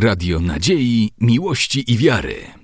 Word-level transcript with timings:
Radio 0.00 0.40
Nadziei, 0.40 1.10
Miłości 1.20 1.92
i 1.92 1.96
Wiary. 1.96 2.57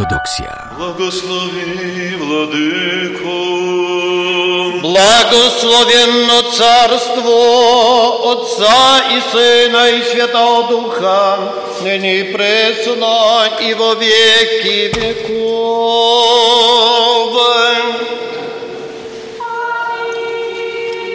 Ortodoksja. 0.00 0.52
Благослови, 0.78 2.16
Владыко, 2.16 3.40
Благословенно 4.80 6.42
Царство 6.52 8.32
Отца 8.32 9.02
и 9.10 9.20
Сына 9.30 9.90
и 9.90 10.02
Святого 10.10 10.68
Духа, 10.68 11.52
ныне 11.82 12.20
и 12.20 12.22
пресно 12.32 13.46
и 13.60 13.74
во 13.74 13.94
веки 13.94 14.90
веков. 14.96 15.50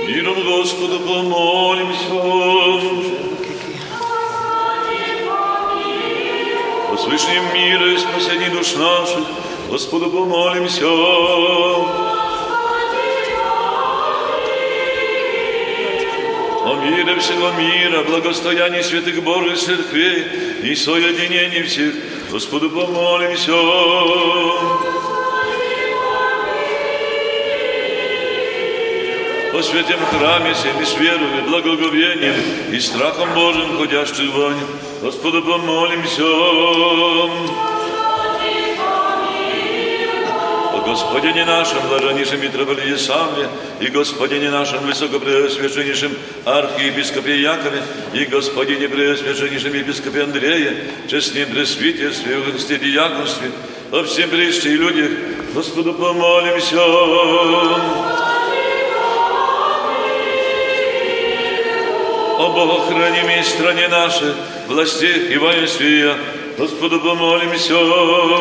миром 0.07 0.43
Господа 0.43 0.99
помолимся. 0.99 3.14
О 7.05 7.07
свышнем 7.07 7.53
мира 7.53 7.93
и 7.93 7.97
спасении 7.97 8.49
душ 8.49 8.73
наших, 8.73 9.25
Господу 9.69 10.09
помолимся. 10.09 10.87
О 16.65 16.81
мире 16.83 17.19
всего 17.19 17.51
мира, 17.51 18.01
благостоянии 18.03 18.81
святых 18.81 19.21
Божьих 19.21 19.59
церквей 19.59 20.23
и 20.63 20.75
соединении 20.75 21.61
всех, 21.61 21.93
Господу 22.31 22.71
помолимся. 22.71 23.53
О 29.55 29.63
святем 29.63 29.99
храме 30.11 30.53
всем 30.53 30.81
и 30.81 30.85
с 30.85 30.97
верою, 30.97 31.43
благоговением, 31.47 32.35
и 32.73 32.79
страхом 32.81 33.33
Божьим, 33.33 33.77
ходящих 33.77 34.29
в 34.29 34.37
нем, 34.37 34.67
Господу 35.01 35.41
помолимся. 35.43 36.23
О 40.73 40.83
Господине 40.85 41.45
нашем, 41.45 41.87
блаженнейшем 41.87 42.41
митрополите 42.41 42.97
Савле, 42.97 43.47
и 43.79 43.87
Господине 43.87 44.51
нашем, 44.51 44.85
высокопреосвященнейшем 44.87 46.11
архиепископе 46.43 47.39
Якове, 47.39 47.81
и 48.13 48.25
Господине 48.25 48.89
преосвященнейшем 48.89 49.73
епископе 49.73 50.23
Андрея, 50.23 50.75
честном 51.07 51.45
пресвитерстве, 51.45 52.39
в 52.39 52.51
Христе 52.51 52.77
диаконстве, 52.77 53.51
о 53.93 54.03
всем 54.03 54.29
прежде 54.29 54.71
и 54.71 54.75
людях, 54.75 55.11
Господу 55.53 55.93
помолимся. 55.93 58.34
О 62.37 62.49
Богохранимой 62.49 63.43
стране 63.43 63.87
нашей, 63.87 64.33
властях 64.67 65.31
и 65.31 65.37
воинстве, 65.37 66.15
Господу 66.57 66.99
помолимся. 66.99 67.75
О 67.77 68.35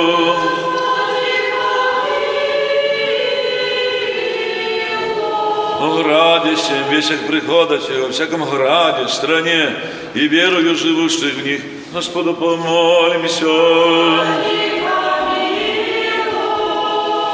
всем, 6.57 6.91
весях 6.91 7.21
приходящих, 7.27 8.03
во 8.03 8.11
всяком 8.11 8.45
граде, 8.45 9.09
стране, 9.09 9.77
и 10.15 10.27
верою 10.29 10.75
живущих 10.77 11.35
в 11.35 11.45
них, 11.45 11.61
Господу 11.93 12.35
помолимся. 12.35 13.47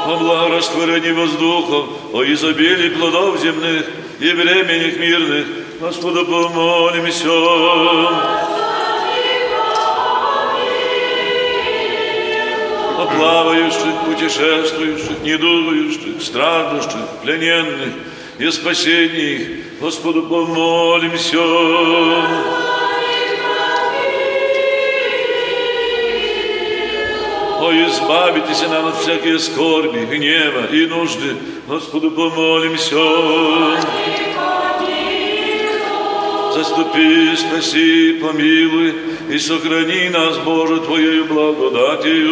О 0.03 0.17
благорастворении 0.19 1.11
воздухов, 1.11 1.85
о 2.13 2.23
изобилии 2.23 2.89
плодов 2.89 3.39
земных 3.39 3.85
и 4.19 4.29
временных 4.31 4.97
мирных, 4.99 5.45
Господу 5.81 6.23
помолимся. 6.27 7.27
О 12.99 13.05
плавающих, 13.07 13.95
путешествующих, 14.05 15.23
недугающих, 15.23 16.21
страждущих, 16.21 17.07
плененных 17.23 17.93
и 18.37 18.51
спасении 18.51 19.63
Господу 19.81 20.21
помолимся. 20.21 21.39
О, 27.59 27.71
избавитесь 27.71 28.61
нам 28.69 28.85
от 28.85 28.97
всякой 28.97 29.39
скорби, 29.39 30.05
гнева 30.05 30.67
и 30.67 30.85
нужды, 30.85 31.37
Господу 31.67 32.11
помолимся. 32.11 34.30
Заступи, 36.53 37.35
спаси, 37.37 38.19
помилуй 38.21 38.93
и 39.29 39.39
сохрани 39.39 40.09
нас, 40.09 40.37
Боже, 40.39 40.81
Твоею 40.81 41.25
благодатью. 41.25 42.31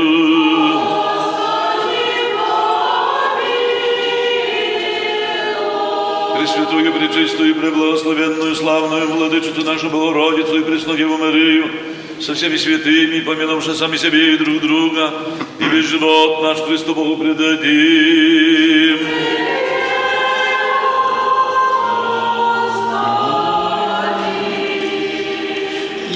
Пресвятую, 6.38 6.94
пречистую, 6.94 7.56
преблагословенную, 7.56 8.56
славную 8.56 9.08
Владычицу 9.08 9.64
нашу 9.64 9.90
Богородицу 9.90 10.60
и 10.60 10.64
Преснодеву 10.64 11.18
Марию, 11.18 11.72
со 12.20 12.34
всеми 12.34 12.58
святыми, 12.58 13.22
помянувши 13.22 13.74
сами 13.74 13.96
себе 13.96 14.34
и 14.34 14.38
друг 14.38 14.60
друга, 14.60 15.14
и 15.60 15.64
весь 15.64 15.86
живот 15.86 16.44
наш 16.44 16.58
Христу 16.62 16.94
Богу 16.94 17.16
предадим. 17.16 19.00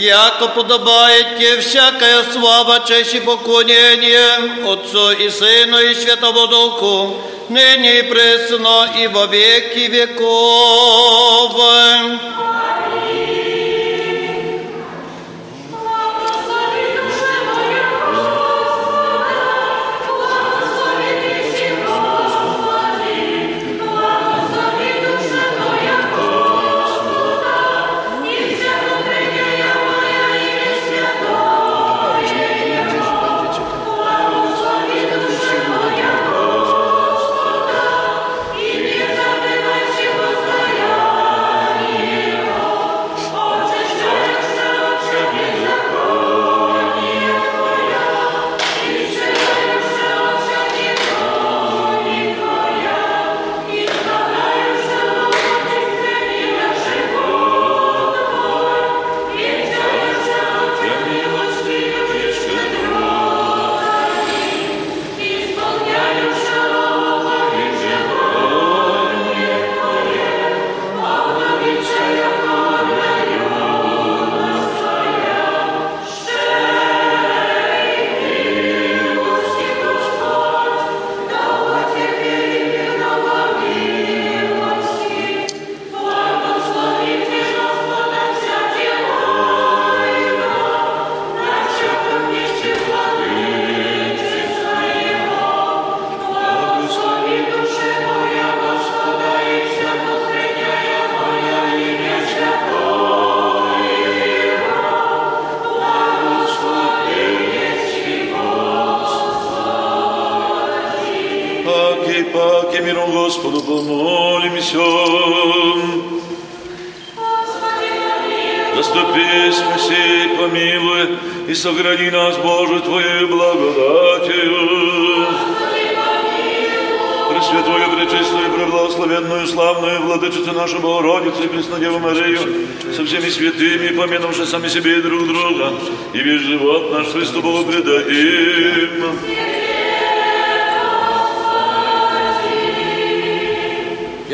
Яко 0.03 0.49
подобает 0.49 1.37
тебе 1.37 1.61
всякая 1.61 2.25
слава, 2.33 2.81
честь 2.85 3.13
и 3.13 3.21
поклонение 3.21 4.69
Отцу 4.69 5.11
и 5.11 5.29
Сыну 5.29 5.79
и 5.79 5.95
Святому 5.95 6.45
Духу, 6.47 7.21
ныне 7.47 7.99
и 7.99 8.01
пресно 8.01 8.89
и 8.99 9.07
во 9.07 9.27
веки 9.27 9.87
веков. 9.87 11.55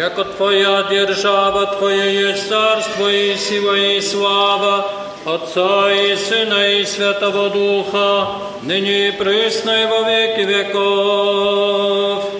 яко 0.09 0.23
Твоя 0.23 0.83
держава, 0.89 1.65
Твое 1.77 2.29
есть 2.29 2.49
царство 2.49 3.11
и 3.11 3.35
сила 3.35 3.75
и 3.75 4.01
слава, 4.01 4.85
Отца 5.25 5.91
и 5.91 6.15
Сына 6.15 6.79
и 6.79 6.85
Святого 6.85 7.49
Духа, 7.49 8.27
ныне 8.63 9.09
и 9.09 9.11
пресно 9.11 9.71
и 9.71 9.85
во 9.85 10.01
веки 10.09 10.41
веков. 10.41 12.38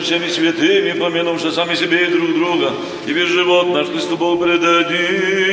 со 0.00 0.06
всеми 0.06 0.28
святыми, 0.28 0.98
помянувши 0.98 1.52
сами 1.52 1.74
себе 1.74 2.06
и 2.06 2.10
друг 2.10 2.34
друга, 2.34 2.72
и 3.06 3.12
весь 3.12 3.28
живот 3.28 3.68
наш 3.68 3.88
Христу 3.88 4.16
Бог 4.16 4.40
предадим. 4.42 5.49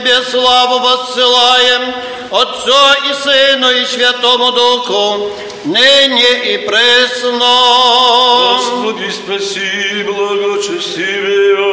Тебе 0.00 0.22
славу 0.22 0.78
воссылаем, 0.78 1.94
Отцу 2.30 2.72
и 3.10 3.12
Сыну 3.22 3.70
и 3.70 3.84
Святому 3.84 4.50
Духу, 4.50 5.30
ныне 5.66 6.54
и 6.54 6.58
пресно. 6.66 7.52
Господи, 8.56 9.10
спаси 9.10 10.02
благочестивее. 10.04 11.69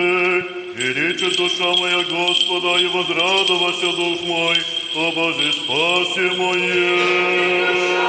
И 0.00 0.92
идите 0.92 1.36
душа 1.36 1.72
моя 1.78 2.02
Господа, 2.04 2.78
и 2.78 2.86
возрадовался 2.88 3.92
дух 3.96 4.22
мой, 4.22 4.56
о 4.96 5.12
Боже, 5.12 5.52
спаси 5.52 6.36
мое. 6.36 8.00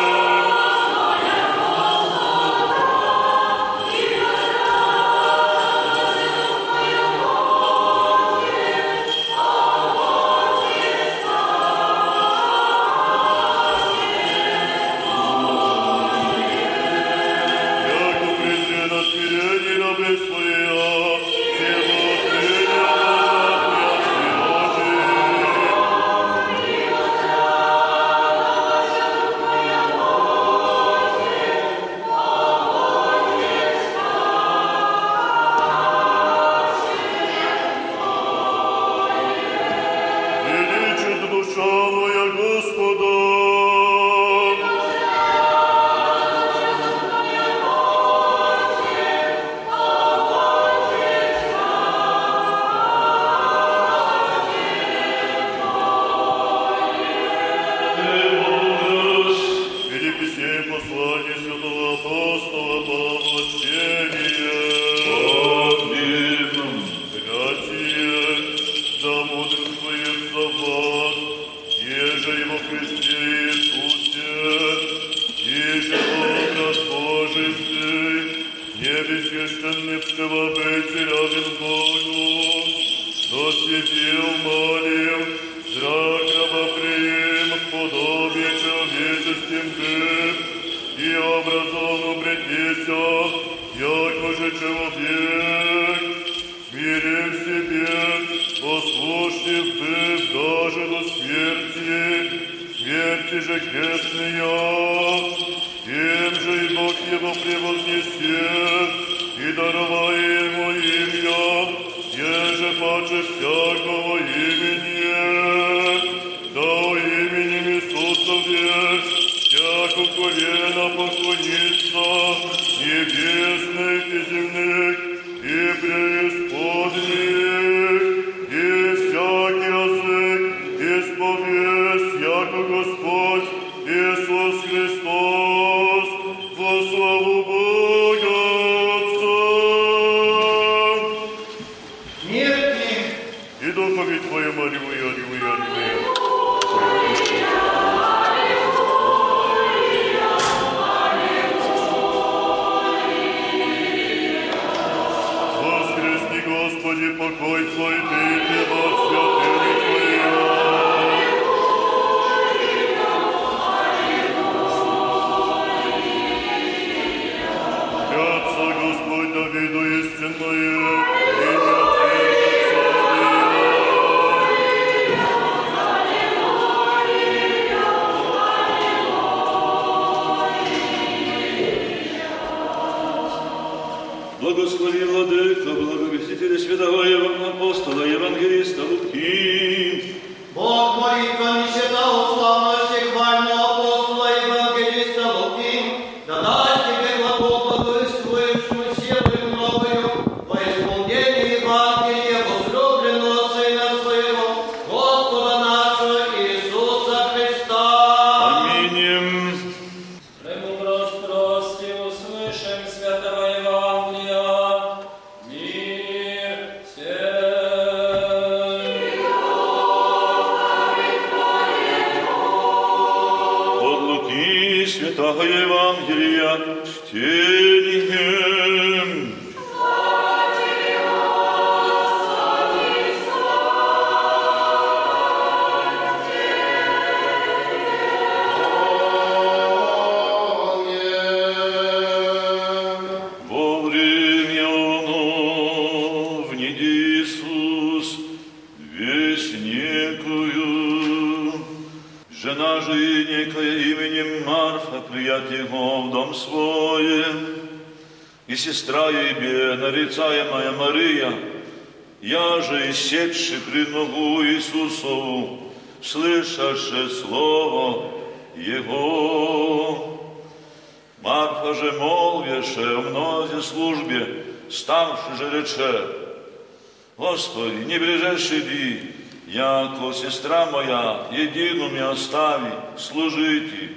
сестра 280.32 280.66
моя, 280.66 281.26
едину 281.34 281.90
мі 281.90 282.02
остави, 282.02 282.72
служити, 282.98 283.90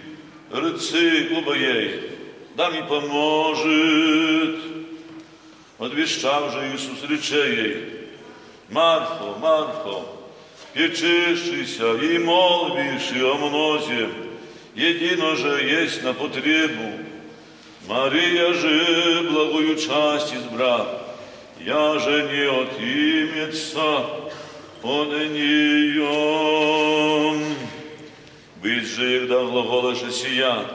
рыцы 0.51 1.39
убоєй, 1.39 2.01
да 2.57 2.71
мне 2.71 2.83
поможет. 2.83 4.59
Одвіщав 5.79 6.53
же 6.53 6.71
Иисус 6.75 7.11
рече 7.11 7.49
ей. 7.49 7.77
Марфо, 8.71 9.37
Марфо, 9.41 10.03
печишися 10.73 11.95
и 12.03 12.19
молвиш 12.19 13.13
о 13.23 13.35
мнозі, 13.35 14.09
єдино 14.77 15.37
же 15.37 15.65
єсть 15.65 16.05
на 16.05 16.13
потребу. 16.13 16.93
Мария 17.89 18.53
же 18.55 19.29
благую 19.31 19.77
часть 19.77 20.35
избра, 20.35 20.87
я 21.61 21.99
же 21.99 22.23
не 22.23 22.51
отимется, 22.51 24.24
от 24.84 25.10
нее. 25.30 26.50
Быть 28.62 28.88
же, 28.88 29.20
когда 29.22 29.44
глаголаше 29.46 30.12
сия, 30.12 30.66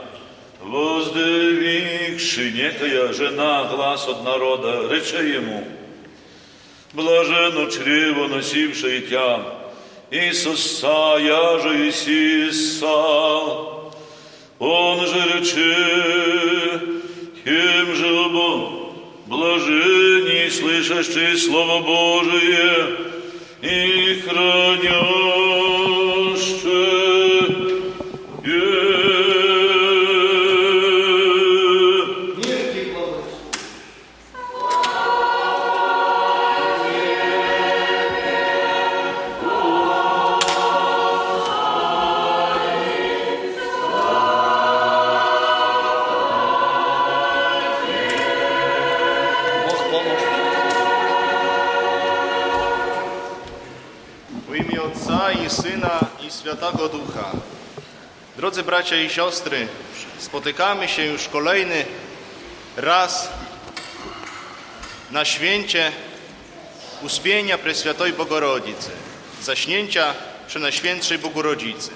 воздвигши 0.61 2.51
некая 2.51 3.13
жена 3.13 3.65
глаз 3.65 4.07
от 4.07 4.23
народа, 4.23 4.87
рече 4.91 5.35
ему, 5.35 5.63
блаженно 6.93 7.69
чрево 7.69 8.27
носившее 8.27 9.01
тя, 9.01 9.39
Иисуса, 10.11 11.17
я 11.19 11.59
же 11.59 11.87
Иисуса, 11.87 12.85
он 14.57 15.05
же 15.05 15.19
рече, 15.33 16.79
кем 17.43 17.95
же 17.95 18.29
был 18.29 18.93
блаженней, 19.27 20.49
слышащий 20.49 21.37
Слово 21.37 21.81
Божие 21.81 23.05
i 23.62 24.14
chroniąszczy. 24.22 25.10
Bracia 58.70 58.96
i 58.96 59.10
siostry, 59.10 59.68
spotykamy 60.18 60.88
się 60.88 61.04
już 61.04 61.28
kolejny 61.28 61.84
raz 62.76 63.28
na 65.10 65.24
święcie 65.24 65.92
uspienia 67.02 67.58
Preswiętej 67.58 68.12
Bogorodzicy, 68.12 68.90
zaśnięcia 69.42 70.14
Przenajświętszej 70.46 71.18
Bogorodzicy. 71.18 71.90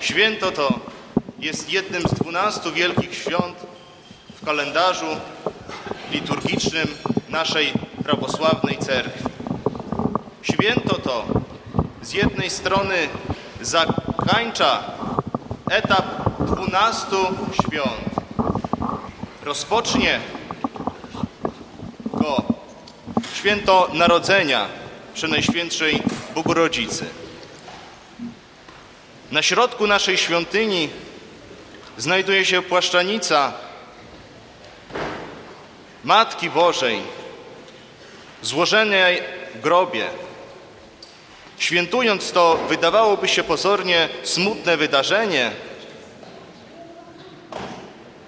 Święto 0.00 0.52
to 0.52 0.80
jest 1.38 1.72
jednym 1.72 2.02
z 2.02 2.14
dwunastu 2.14 2.72
wielkich 2.72 3.14
świąt 3.14 3.56
w 4.42 4.44
kalendarzu 4.44 5.16
liturgicznym 6.10 6.88
naszej 7.28 7.72
prawosławnej 8.04 8.78
cerkwi. 8.78 9.24
Święto 10.42 10.94
to 10.94 11.26
z 12.02 12.12
jednej 12.12 12.50
strony 12.50 13.08
zakończa 13.60 15.01
etap 15.72 16.04
dwunastu 16.38 17.16
świąt. 17.62 18.10
Rozpocznie 19.42 20.20
go 22.14 22.44
święto 23.34 23.90
Narodzenia 23.92 24.68
Przenajświętszej 25.14 26.02
Bogorodzicy. 26.34 27.06
Na 29.30 29.42
środku 29.42 29.86
naszej 29.86 30.18
świątyni 30.18 30.88
znajduje 31.98 32.44
się 32.44 32.62
płaszczanica 32.62 33.52
Matki 36.04 36.50
Bożej 36.50 37.02
złożonej 38.42 39.22
w 39.54 39.60
grobie. 39.60 40.06
Świętując 41.62 42.32
to, 42.32 42.58
wydawałoby 42.68 43.28
się 43.28 43.42
pozornie 43.42 44.08
smutne 44.22 44.76
wydarzenie, 44.76 45.50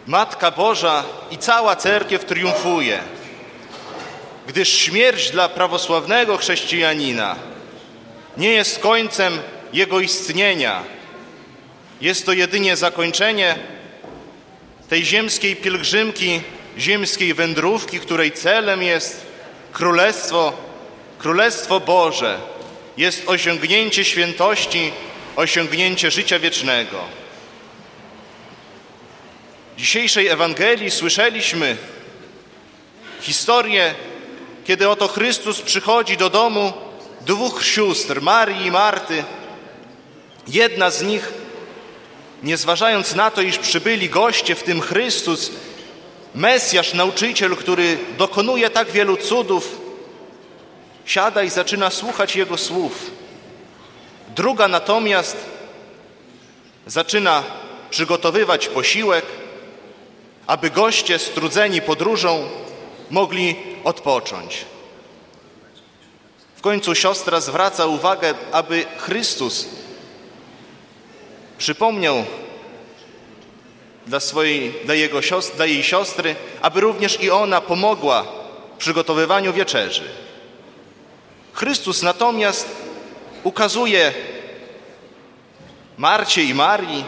Matka 0.06 0.50
Boża 0.50 1.04
i 1.30 1.38
cała 1.38 1.76
cerkiew 1.76 2.24
triumfuje, 2.24 2.98
gdyż 4.46 4.68
śmierć 4.68 5.30
dla 5.30 5.48
prawosławnego 5.48 6.36
chrześcijanina 6.36 7.36
nie 8.36 8.48
jest 8.48 8.78
końcem 8.78 9.38
jego 9.72 10.00
istnienia. 10.00 10.82
Jest 12.00 12.26
to 12.26 12.32
jedynie 12.32 12.76
zakończenie 12.76 13.56
tej 14.88 15.04
ziemskiej 15.04 15.56
pielgrzymki, 15.56 16.40
ziemskiej 16.78 17.34
wędrówki, 17.34 18.00
której 18.00 18.32
celem 18.32 18.82
jest 18.82 19.26
Królestwo, 19.72 20.52
Królestwo 21.18 21.80
Boże, 21.80 22.53
jest 22.96 23.22
osiągnięcie 23.26 24.04
świętości, 24.04 24.92
osiągnięcie 25.36 26.10
życia 26.10 26.38
wiecznego. 26.38 27.04
W 29.76 29.80
dzisiejszej 29.80 30.28
Ewangelii 30.28 30.90
słyszeliśmy 30.90 31.76
historię, 33.20 33.94
kiedy 34.64 34.88
oto 34.88 35.08
Chrystus 35.08 35.60
przychodzi 35.60 36.16
do 36.16 36.30
domu 36.30 36.72
dwóch 37.20 37.64
sióstr, 37.64 38.22
Marii 38.22 38.66
i 38.66 38.70
Marty. 38.70 39.24
Jedna 40.48 40.90
z 40.90 41.02
nich, 41.02 41.32
nie 42.42 42.56
zważając 42.56 43.14
na 43.14 43.30
to, 43.30 43.42
iż 43.42 43.58
przybyli 43.58 44.08
goście, 44.08 44.54
w 44.54 44.62
tym 44.62 44.80
Chrystus, 44.80 45.50
Mesjasz, 46.34 46.94
nauczyciel, 46.94 47.56
który 47.56 47.98
dokonuje 48.18 48.70
tak 48.70 48.90
wielu 48.90 49.16
cudów, 49.16 49.83
siada 51.04 51.42
i 51.42 51.50
zaczyna 51.50 51.90
słuchać 51.90 52.36
Jego 52.36 52.58
słów. 52.58 53.10
Druga 54.36 54.68
natomiast 54.68 55.36
zaczyna 56.86 57.42
przygotowywać 57.90 58.68
posiłek, 58.68 59.24
aby 60.46 60.70
goście 60.70 61.18
strudzeni 61.18 61.82
podróżą 61.82 62.48
mogli 63.10 63.56
odpocząć. 63.84 64.64
W 66.56 66.60
końcu 66.60 66.94
siostra 66.94 67.40
zwraca 67.40 67.86
uwagę, 67.86 68.34
aby 68.52 68.84
Chrystus 68.98 69.68
przypomniał 71.58 72.24
dla, 74.06 74.20
swojej, 74.20 74.74
dla, 74.84 74.94
jego 74.94 75.22
siostry, 75.22 75.56
dla 75.56 75.66
jej 75.66 75.82
siostry, 75.82 76.36
aby 76.62 76.80
również 76.80 77.20
i 77.20 77.30
ona 77.30 77.60
pomogła 77.60 78.24
w 78.74 78.78
przygotowywaniu 78.78 79.52
wieczerzy. 79.52 80.23
Chrystus 81.54 82.02
natomiast 82.02 82.68
ukazuje 83.44 84.12
Marcie 85.96 86.44
i 86.44 86.54
Marii, 86.54 87.04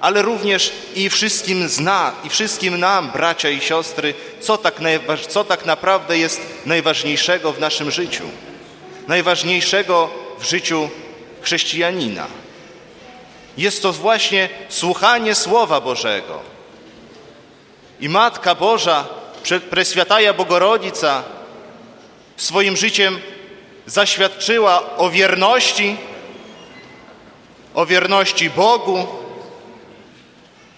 ale 0.00 0.22
również 0.22 0.72
i 0.94 1.10
wszystkim 1.10 1.68
zna, 1.68 2.12
i 2.24 2.28
wszystkim 2.28 2.80
nam, 2.80 3.10
bracia 3.10 3.50
i 3.50 3.60
siostry, 3.60 4.14
co 4.40 4.58
tak, 4.58 4.74
co 5.28 5.44
tak 5.44 5.66
naprawdę 5.66 6.18
jest 6.18 6.40
najważniejszego 6.66 7.52
w 7.52 7.60
naszym 7.60 7.90
życiu, 7.90 8.24
najważniejszego 9.08 10.10
w 10.38 10.44
życiu 10.44 10.88
chrześcijanina. 11.42 12.26
Jest 13.56 13.82
to 13.82 13.92
właśnie 13.92 14.48
słuchanie 14.68 15.34
Słowa 15.34 15.80
Bożego. 15.80 16.40
I 18.00 18.08
Matka 18.08 18.54
Boża, 18.54 19.04
Preswiataja 19.70 20.34
Bogorodzica, 20.34 21.22
swoim 22.36 22.76
życiem 22.76 23.20
zaświadczyła 23.90 24.96
o 24.96 25.10
wierności, 25.10 25.96
o 27.74 27.86
wierności 27.86 28.50
Bogu 28.50 29.06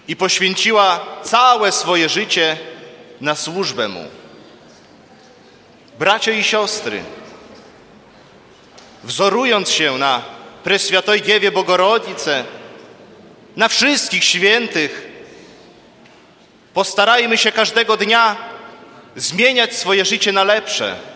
i 0.07 0.15
poświęciła 0.15 0.99
całe 1.23 1.71
swoje 1.71 2.09
życie 2.09 2.57
na 3.21 3.35
służbę 3.35 3.87
Mu. 3.87 4.05
Bracia 5.99 6.31
i 6.31 6.43
siostry, 6.43 7.03
wzorując 9.03 9.69
się 9.69 9.97
na 9.97 10.21
Preswiatoj 10.63 11.21
Dziewie 11.21 11.51
Bogorodzice, 11.51 12.45
na 13.55 13.67
wszystkich 13.67 14.23
świętych, 14.23 15.07
postarajmy 16.73 17.37
się 17.37 17.51
każdego 17.51 17.97
dnia 17.97 18.35
zmieniać 19.15 19.75
swoje 19.75 20.05
życie 20.05 20.31
na 20.31 20.43
lepsze. 20.43 21.12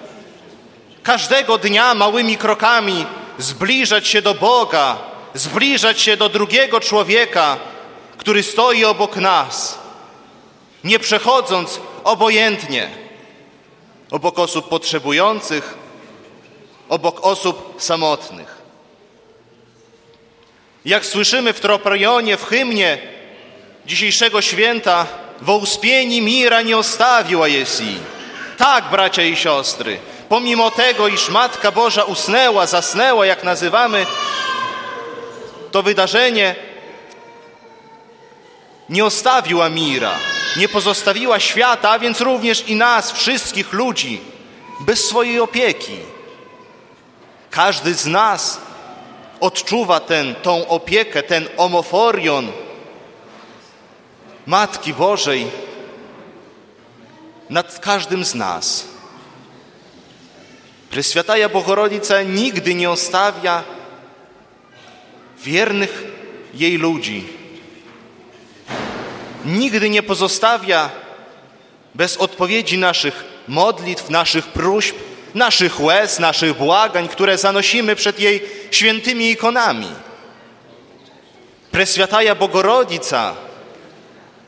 Każdego 1.07 1.57
dnia 1.57 1.93
małymi 1.93 2.37
krokami 2.37 3.05
zbliżać 3.37 4.07
się 4.07 4.21
do 4.21 4.33
Boga, 4.33 4.97
zbliżać 5.33 6.01
się 6.01 6.17
do 6.17 6.29
drugiego 6.29 6.79
człowieka, 6.79 7.57
który 8.17 8.43
stoi 8.43 8.85
obok 8.85 9.15
nas, 9.15 9.79
nie 10.83 10.99
przechodząc 10.99 11.79
obojętnie 12.03 12.89
obok 14.11 14.39
osób 14.39 14.69
potrzebujących, 14.69 15.77
obok 16.89 17.19
osób 17.21 17.75
samotnych. 17.77 18.61
Jak 20.85 21.05
słyszymy 21.05 21.53
w 21.53 21.59
troprojonie, 21.59 22.37
w 22.37 22.45
hymnie 22.45 22.97
dzisiejszego 23.85 24.41
święta, 24.41 25.07
wo 25.41 25.57
uspieni 25.57 26.21
mira 26.21 26.61
nie 26.61 26.77
ostawiła 26.77 27.47
Jesi. 27.47 27.97
Tak, 28.57 28.89
bracia 28.89 29.23
i 29.23 29.35
siostry, 29.35 29.99
pomimo 30.29 30.71
tego, 30.71 31.07
iż 31.07 31.29
Matka 31.29 31.71
Boża 31.71 32.03
usnęła, 32.03 32.65
zasnęła, 32.65 33.25
jak 33.25 33.43
nazywamy 33.43 34.05
to 35.71 35.83
wydarzenie, 35.83 36.55
nie 38.89 39.05
ostawiła 39.05 39.69
mira, 39.69 40.11
nie 40.57 40.69
pozostawiła 40.69 41.39
świata, 41.39 41.89
a 41.89 41.99
więc 41.99 42.21
również 42.21 42.67
i 42.67 42.75
nas, 42.75 43.11
wszystkich 43.11 43.73
ludzi, 43.73 44.21
bez 44.79 45.07
swojej 45.07 45.39
opieki. 45.39 45.97
Każdy 47.51 47.93
z 47.93 48.05
nas 48.05 48.61
odczuwa 49.39 49.99
ten, 49.99 50.35
tą 50.35 50.67
opiekę, 50.67 51.23
ten 51.23 51.47
omoforion 51.57 52.51
Matki 54.45 54.93
Bożej 54.93 55.47
nad 57.49 57.79
każdym 57.79 58.25
z 58.25 58.35
nas. 58.35 58.96
Preswiataja 60.89 61.49
Bogorodica 61.49 62.21
nigdy 62.21 62.75
nie 62.75 62.89
ostawia 62.89 63.63
wiernych 65.43 66.03
jej 66.53 66.77
ludzi. 66.77 67.27
Nigdy 69.45 69.89
nie 69.89 70.03
pozostawia 70.03 70.89
bez 71.95 72.17
odpowiedzi 72.17 72.77
naszych 72.77 73.23
modlitw, 73.47 74.09
naszych 74.09 74.47
próśb, 74.47 74.95
naszych 75.33 75.81
łez, 75.81 76.19
naszych 76.19 76.53
błagań, 76.57 77.07
które 77.07 77.37
zanosimy 77.37 77.95
przed 77.95 78.19
jej 78.19 78.41
świętymi 78.71 79.29
ikonami. 79.29 79.87
Preswiataja 81.71 82.35
Bogorodica 82.35 83.35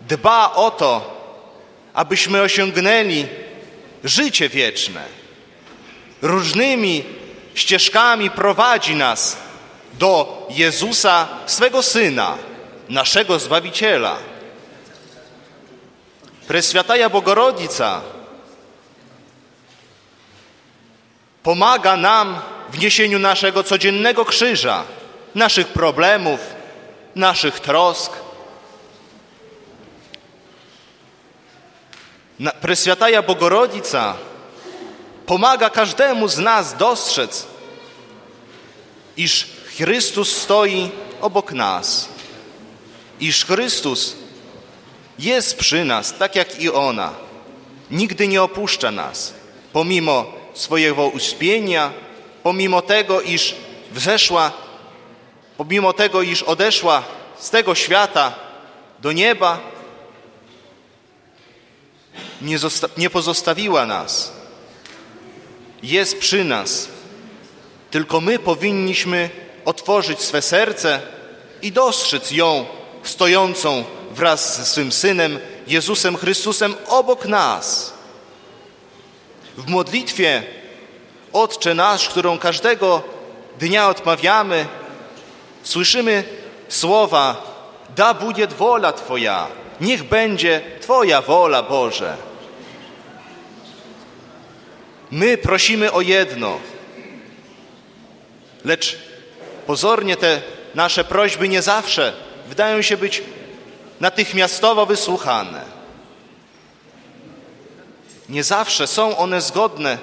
dba 0.01 0.53
o 0.53 0.71
to, 0.71 1.19
abyśmy 1.93 2.41
osiągnęli 2.41 3.25
życie 4.03 4.49
wieczne. 4.49 5.18
Różnymi 6.21 7.03
ścieżkami 7.53 8.29
prowadzi 8.29 8.95
nas 8.95 9.37
do 9.93 10.47
Jezusa, 10.49 11.27
swego 11.45 11.83
Syna, 11.83 12.37
naszego 12.89 13.39
Zbawiciela. 13.39 14.17
Preswiataja 16.47 17.09
Bogorodica 17.09 18.01
pomaga 21.43 21.97
nam 21.97 22.39
w 22.71 22.79
niesieniu 22.79 23.19
naszego 23.19 23.63
codziennego 23.63 24.25
krzyża, 24.25 24.83
naszych 25.35 25.67
problemów, 25.67 26.39
naszych 27.15 27.59
trosk. 27.59 28.11
Preswiataja 32.61 33.21
Bogorodica 33.21 34.15
pomaga 35.29 35.69
każdemu 35.69 36.27
z 36.27 36.37
nas 36.37 36.77
dostrzec, 36.77 37.47
iż 39.17 39.47
Chrystus 39.77 40.37
stoi 40.37 40.89
obok 41.21 41.53
nas, 41.53 42.09
iż 43.19 43.45
Chrystus 43.45 44.15
jest 45.19 45.57
przy 45.57 45.85
nas, 45.85 46.17
tak 46.17 46.35
jak 46.35 46.61
i 46.61 46.69
ona. 46.69 47.13
Nigdy 47.91 48.27
nie 48.27 48.41
opuszcza 48.43 48.91
nas, 48.91 49.33
pomimo 49.73 50.25
swojego 50.53 51.07
uśpienia, 51.07 51.93
pomimo 52.43 52.81
tego, 52.81 53.21
iż 53.21 53.55
wzeszła, 53.91 54.51
pomimo 55.57 55.93
tego, 55.93 56.21
iż 56.21 56.43
odeszła 56.43 57.03
z 57.39 57.49
tego 57.49 57.75
świata 57.75 58.35
do 58.99 59.11
nieba, 59.11 59.59
nie, 62.41 62.57
nie 62.97 63.09
pozostawiła 63.09 63.85
nas. 63.85 64.38
Jest 65.83 66.19
przy 66.19 66.43
nas. 66.43 66.87
Tylko 67.91 68.21
my 68.21 68.39
powinniśmy 68.39 69.29
otworzyć 69.65 70.21
swe 70.21 70.41
serce 70.41 71.01
i 71.61 71.71
dostrzec 71.71 72.31
ją 72.31 72.65
stojącą 73.03 73.83
wraz 74.11 74.57
ze 74.57 74.65
swym 74.65 74.91
Synem, 74.91 75.39
Jezusem 75.67 76.17
Chrystusem 76.17 76.75
obok 76.87 77.25
nas. 77.25 77.93
W 79.57 79.67
modlitwie 79.67 80.43
Otcze 81.33 81.73
nasz, 81.73 82.09
którą 82.09 82.37
każdego 82.37 83.03
dnia 83.59 83.89
odmawiamy, 83.89 84.65
słyszymy 85.63 86.23
słowa 86.69 87.49
da 87.95 88.13
będzie 88.13 88.47
wola 88.47 88.93
Twoja, 88.93 89.47
niech 89.81 90.03
będzie 90.03 90.61
Twoja 90.81 91.21
wola, 91.21 91.63
Boże. 91.63 92.28
My 95.11 95.37
prosimy 95.37 95.91
o 95.91 96.01
jedno, 96.01 96.59
lecz 98.65 98.97
pozornie 99.67 100.17
te 100.17 100.41
nasze 100.75 101.03
prośby 101.03 101.49
nie 101.49 101.61
zawsze 101.61 102.13
wydają 102.47 102.81
się 102.81 102.97
być 102.97 103.21
natychmiastowo 103.99 104.85
wysłuchane. 104.85 105.61
Nie 108.29 108.43
zawsze 108.43 108.87
są 108.87 109.17
one 109.17 109.41
zgodne 109.41 109.97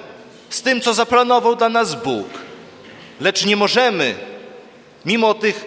z 0.51 0.63
tym, 0.63 0.81
co 0.81 0.95
zaplanował 0.95 1.57
dla 1.57 1.69
nas 1.69 1.95
Bóg. 1.95 2.29
Lecz 3.21 3.45
nie 3.45 3.57
możemy, 3.57 4.15
mimo 5.05 5.35
tych 5.35 5.65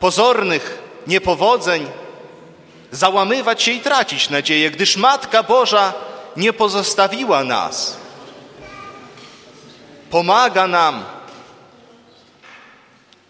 pozornych 0.00 0.78
niepowodzeń, 1.06 1.86
załamywać 2.92 3.62
się 3.62 3.72
i 3.72 3.80
tracić 3.80 4.30
nadzieję, 4.30 4.70
gdyż 4.70 4.96
Matka 4.96 5.42
Boża 5.42 5.92
nie 6.36 6.52
pozostawiła 6.52 7.44
nas. 7.44 8.05
Pomaga 10.10 10.66
nam 10.66 11.04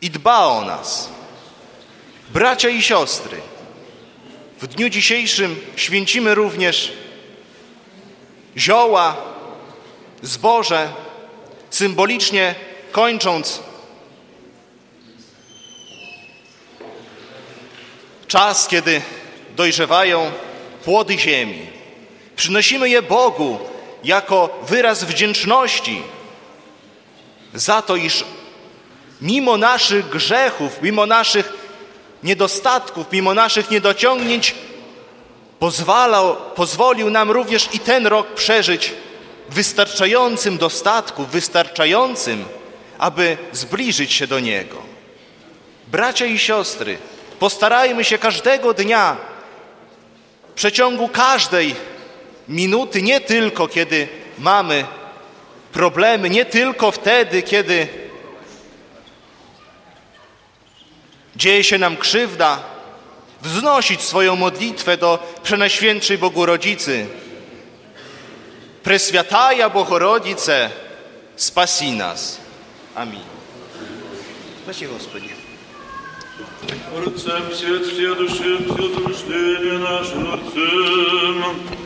i 0.01 0.11
dba 0.11 0.47
o 0.47 0.65
nas. 0.65 1.09
Bracia 2.29 2.69
i 2.69 2.83
siostry, 2.83 3.41
w 4.61 4.67
dniu 4.67 4.89
dzisiejszym 4.89 5.57
święcimy 5.77 6.35
również 6.35 6.93
zioła, 8.57 9.17
zboże, 10.23 10.93
symbolicznie 11.71 12.55
kończąc 12.93 13.61
czas, 18.27 18.69
kiedy 18.69 19.03
dojrzewają 19.57 20.33
płody 20.85 21.19
ziemi. 21.19 21.67
Przynosimy 22.37 22.89
je 22.89 23.03
Bogu 23.03 23.59
jako 24.05 24.61
wyraz 24.69 25.05
wdzięczności 25.05 26.03
za 27.57 27.83
to, 27.83 27.97
iż 27.97 28.25
mimo 29.21 29.57
naszych 29.57 30.09
grzechów, 30.09 30.83
mimo 30.83 31.07
naszych 31.07 31.53
niedostatków, 32.23 33.07
mimo 33.12 33.35
naszych 33.35 33.71
niedociągnięć, 33.71 34.55
pozwalał, 35.59 36.37
pozwolił 36.55 37.11
nam 37.11 37.31
również 37.31 37.69
i 37.73 37.79
ten 37.79 38.07
rok 38.07 38.35
przeżyć 38.35 38.92
wystarczającym 39.49 40.59
dostatku, 40.59 41.25
wystarczającym, 41.25 42.45
aby 42.99 43.37
zbliżyć 43.53 44.12
się 44.12 44.27
do 44.27 44.40
Niego. 44.40 44.83
Bracia 45.87 46.27
i 46.27 46.38
siostry, 46.38 46.99
postarajmy 47.38 48.05
się 48.05 48.19
każdego 48.19 48.75
dnia, 48.75 49.16
w 50.51 50.53
przeciągu 50.53 51.09
każdej 51.09 51.75
minuty, 52.49 53.03
nie 53.03 53.21
tylko 53.21 53.69
kiedy 53.69 54.09
mamy 54.38 54.85
problemy, 55.76 56.30
nie 56.30 56.46
tylko 56.46 56.92
wtedy, 56.92 57.44
kiedy 57.44 57.88
dzieje 61.36 61.64
się 61.64 61.78
nam 61.78 61.98
krzywda, 61.98 62.64
wznosić 63.42 64.02
swoją 64.02 64.36
modlitwę 64.36 64.98
do 64.98 65.20
Przenajświętszej 65.44 66.18
Bogu 66.18 66.46
Rodzicy. 66.46 67.06
Preswiataja 68.84 69.70
Bohorodice, 69.70 70.70
spasi 71.36 71.92
nas. 71.92 72.38
Amin. 72.96 73.24
Spasi 74.64 74.88
Господи. 74.88 75.30
Отцем 77.08 77.50
все, 77.52 77.80
все 77.80 78.16
души, 78.16 78.58
все 78.58 78.90
труждение 78.90 79.78
нашим 79.80 80.34
Отцем. 80.34 81.85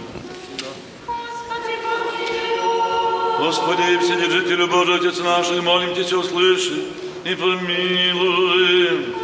Господи, 3.38 3.98
Вседержителю 3.98 4.68
Божий, 4.68 4.96
Отец 4.96 5.18
наш, 5.20 5.50
молим 5.62 5.94
Тебя, 5.94 6.18
услыши 6.18 6.84
и 7.24 7.34
помилуй. 7.34 9.14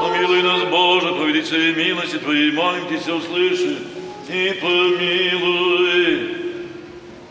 Помилуй 0.00 0.42
нас, 0.42 0.62
Боже, 0.70 1.12
по 1.12 1.22
величавой 1.22 1.74
милости 1.74 2.16
Твоей, 2.16 2.52
молим 2.52 2.86
Тебя, 2.88 3.14
услыши 3.14 3.78
и 4.28 4.58
помилуй. 4.60 6.36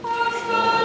Господи, 0.04 0.85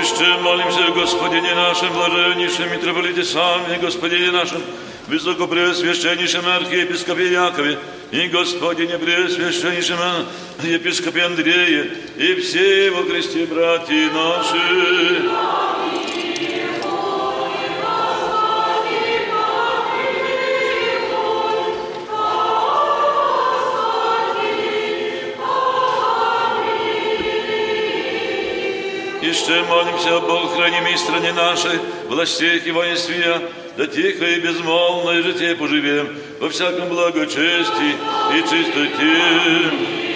Еще 0.00 0.36
молимся, 0.38 0.92
Господине 0.94 1.54
нашим, 1.54 1.92
блаженнейшем 1.92 2.70
митрополите 2.70 3.24
сами, 3.24 3.78
Господине 3.80 4.30
нашим, 4.30 4.62
Высокопреосвященнейшем 5.08 6.46
архиепископе 6.46 7.32
Якове, 7.32 7.78
и 8.12 8.28
Господине 8.28 8.96
Преосвященнейшем 8.96 9.98
епископе 10.62 11.22
Андрея, 11.22 11.90
и 12.16 12.34
все 12.36 12.90
во 12.92 13.02
Христе 13.04 13.46
братья 13.46 14.10
наши. 14.12 16.07
Еще 29.48 29.62
молимся, 29.62 30.20
Бог, 30.20 30.54
храними 30.54 30.94
стране 30.94 31.32
нашей, 31.32 31.78
властях 32.06 32.66
и 32.66 32.70
воинствия, 32.70 33.40
да 33.78 33.86
тихо 33.86 34.26
и 34.26 34.40
безмолвно 34.40 35.18
и 35.18 35.22
житие 35.22 35.56
поживем 35.56 36.18
во 36.38 36.50
всяком 36.50 36.90
благочестии 36.90 37.96
и 38.34 38.42
чистоте. 38.42 40.07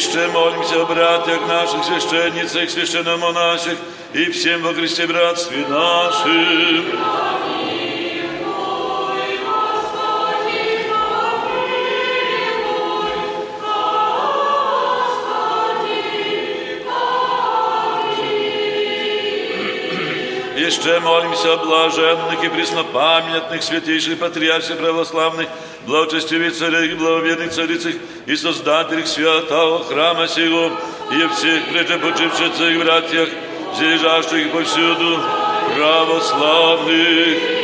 Еще 0.00 0.26
молимся 0.28 0.82
о 0.82 0.86
братьях 0.86 1.46
наших, 1.46 1.84
священницах, 1.84 2.70
священномонахах 2.70 3.78
и 4.12 4.30
всем 4.30 4.62
во 4.62 4.72
Христе 4.74 5.06
братстве 5.06 5.66
нашим. 5.68 6.84
Еще 20.71 21.01
молимся 21.01 21.53
о 21.53 21.57
блаженных 21.57 22.41
и 22.45 22.47
преснопамятных 22.47 23.61
святейших 23.61 24.17
патриарших 24.19 24.77
православных, 24.77 25.49
благочестивых 25.85 26.55
царях 26.55 26.89
и 26.89 26.93
благоверных 26.93 27.51
царицах 27.51 27.95
и 28.25 28.37
создателях 28.37 29.05
святого 29.05 29.83
храма 29.83 30.29
сего, 30.29 30.71
и 31.11 31.27
всех 31.35 31.65
прежепочивших 31.65 32.61
и 32.61 32.77
братьях, 32.77 33.27
лежащих 33.81 34.49
повсюду, 34.53 35.19
православных. 35.75 37.60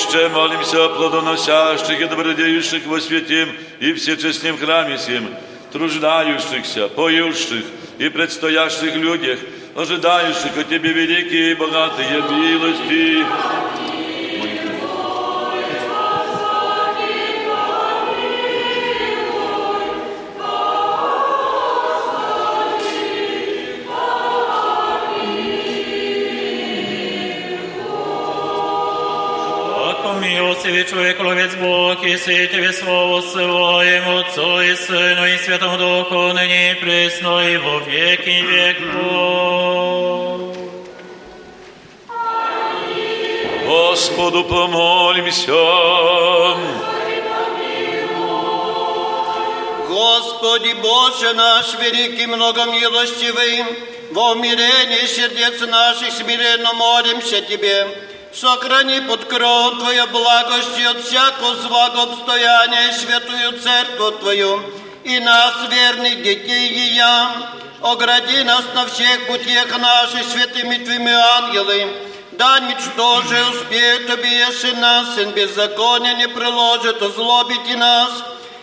Еще 0.00 0.28
молимся 0.28 0.86
о 0.86 0.88
плодоносящих 0.88 2.00
и 2.00 2.06
добродеющих 2.06 2.86
во 2.86 3.00
святем 3.00 3.50
и 3.80 3.92
всечестнем 3.92 4.56
храме 4.56 4.96
сим, 4.96 5.28
труждающихся, 5.72 6.88
поющих 6.88 7.64
и 7.98 8.08
предстоящих 8.08 8.94
людях, 8.94 9.38
ожидающих 9.76 10.56
от 10.56 10.70
Тебе 10.70 10.92
великие 10.94 11.50
и 11.50 11.54
богатые 11.54 12.22
милости. 12.22 13.26
Милостивый 30.70 30.84
человек, 30.84 31.18
ловец 31.20 31.54
Бог, 31.56 32.04
и 32.04 32.14
все 32.14 32.46
тебе 32.46 32.72
слово 32.72 33.20
ссылаем 33.22 34.18
Отцу 34.18 34.60
и 34.60 34.76
Сыну 34.76 35.26
и 35.26 35.36
Святому 35.38 35.76
Духу, 35.76 36.32
ныне 36.32 36.72
и 36.72 36.74
пресно, 36.76 37.40
и 37.40 37.56
во 37.56 37.80
веки 37.80 38.40
веков. 38.40 38.96
Господу 43.66 44.44
помолимся. 44.44 45.52
Господи 49.88 50.72
Боже 50.80 51.34
наш, 51.34 51.74
великий 51.80 52.26
многомилостивый, 52.26 53.64
во 54.12 54.32
умирении 54.32 55.06
сердец 55.06 55.60
наших 55.62 56.12
смиренно 56.12 56.72
молимся 56.74 57.40
Тебе. 57.40 58.09
Сохрани 58.32 59.00
под 59.00 59.24
кров 59.24 59.78
Твою 59.78 60.06
благости 60.06 60.82
от 60.82 61.04
всякого 61.04 61.56
злого 61.56 62.02
обстояния 62.02 62.92
святую 62.92 63.58
церковь 63.60 64.20
Твою 64.20 64.62
и 65.04 65.18
нас, 65.18 65.54
верных 65.68 66.22
детей 66.22 66.68
ее. 66.68 67.28
Огради 67.82 68.42
нас 68.44 68.64
на 68.74 68.86
всех 68.86 69.26
путях 69.26 69.76
наших 69.78 70.24
святыми 70.28 70.76
Твоими 70.76 71.12
ангелами, 71.12 71.92
да 72.32 72.60
ничто 72.60 73.22
же 73.22 73.44
успеет 73.50 74.08
объеши 74.10 74.76
нас, 74.76 75.14
сын 75.14 75.30
беззакония 75.30 76.14
не 76.14 76.28
приложит 76.28 77.02
озлобить 77.02 77.76
нас. 77.76 78.10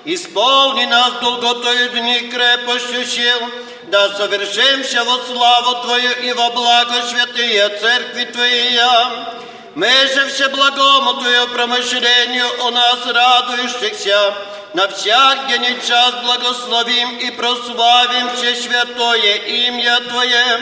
Исполни 0.06 0.86
нас 0.86 1.14
долготою 1.20 1.90
дни 1.90 2.20
крепостью 2.30 3.06
сил, 3.06 3.40
да 3.88 4.16
совершимся 4.16 5.04
во 5.04 5.18
славу 5.26 5.84
Твою 5.84 6.12
и 6.24 6.32
во 6.32 6.52
благо 6.52 7.02
святые 7.10 7.68
Церкви 7.80 8.24
Твоя. 8.32 9.34
Мы 9.77 9.89
же 9.89 10.27
всеблагому 10.29 11.15
Твою 11.15 11.49
промышлению 11.49 12.47
о 12.61 12.71
нас 12.71 13.07
радующихся, 13.07 14.35
на 14.75 14.89
всяк 14.89 15.49
день 15.49 15.65
и 15.65 15.87
час 15.87 16.15
благословим 16.25 17.19
и 17.19 17.31
прославим 17.31 18.29
все 18.37 18.55
святое 18.55 19.37
имя 19.37 20.01
Твое, 20.09 20.59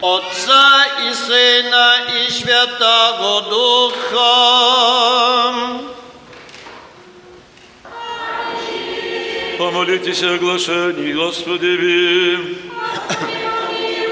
Отца 0.00 0.86
и 1.08 1.14
Сына 1.14 1.96
и 2.16 2.30
Святого 2.30 3.42
Духа. 3.50 4.28
Помолитесь 9.58 10.22
о 10.22 10.34
оглашении, 10.34 11.12
Господи, 11.12 11.66
ви. 11.66 12.58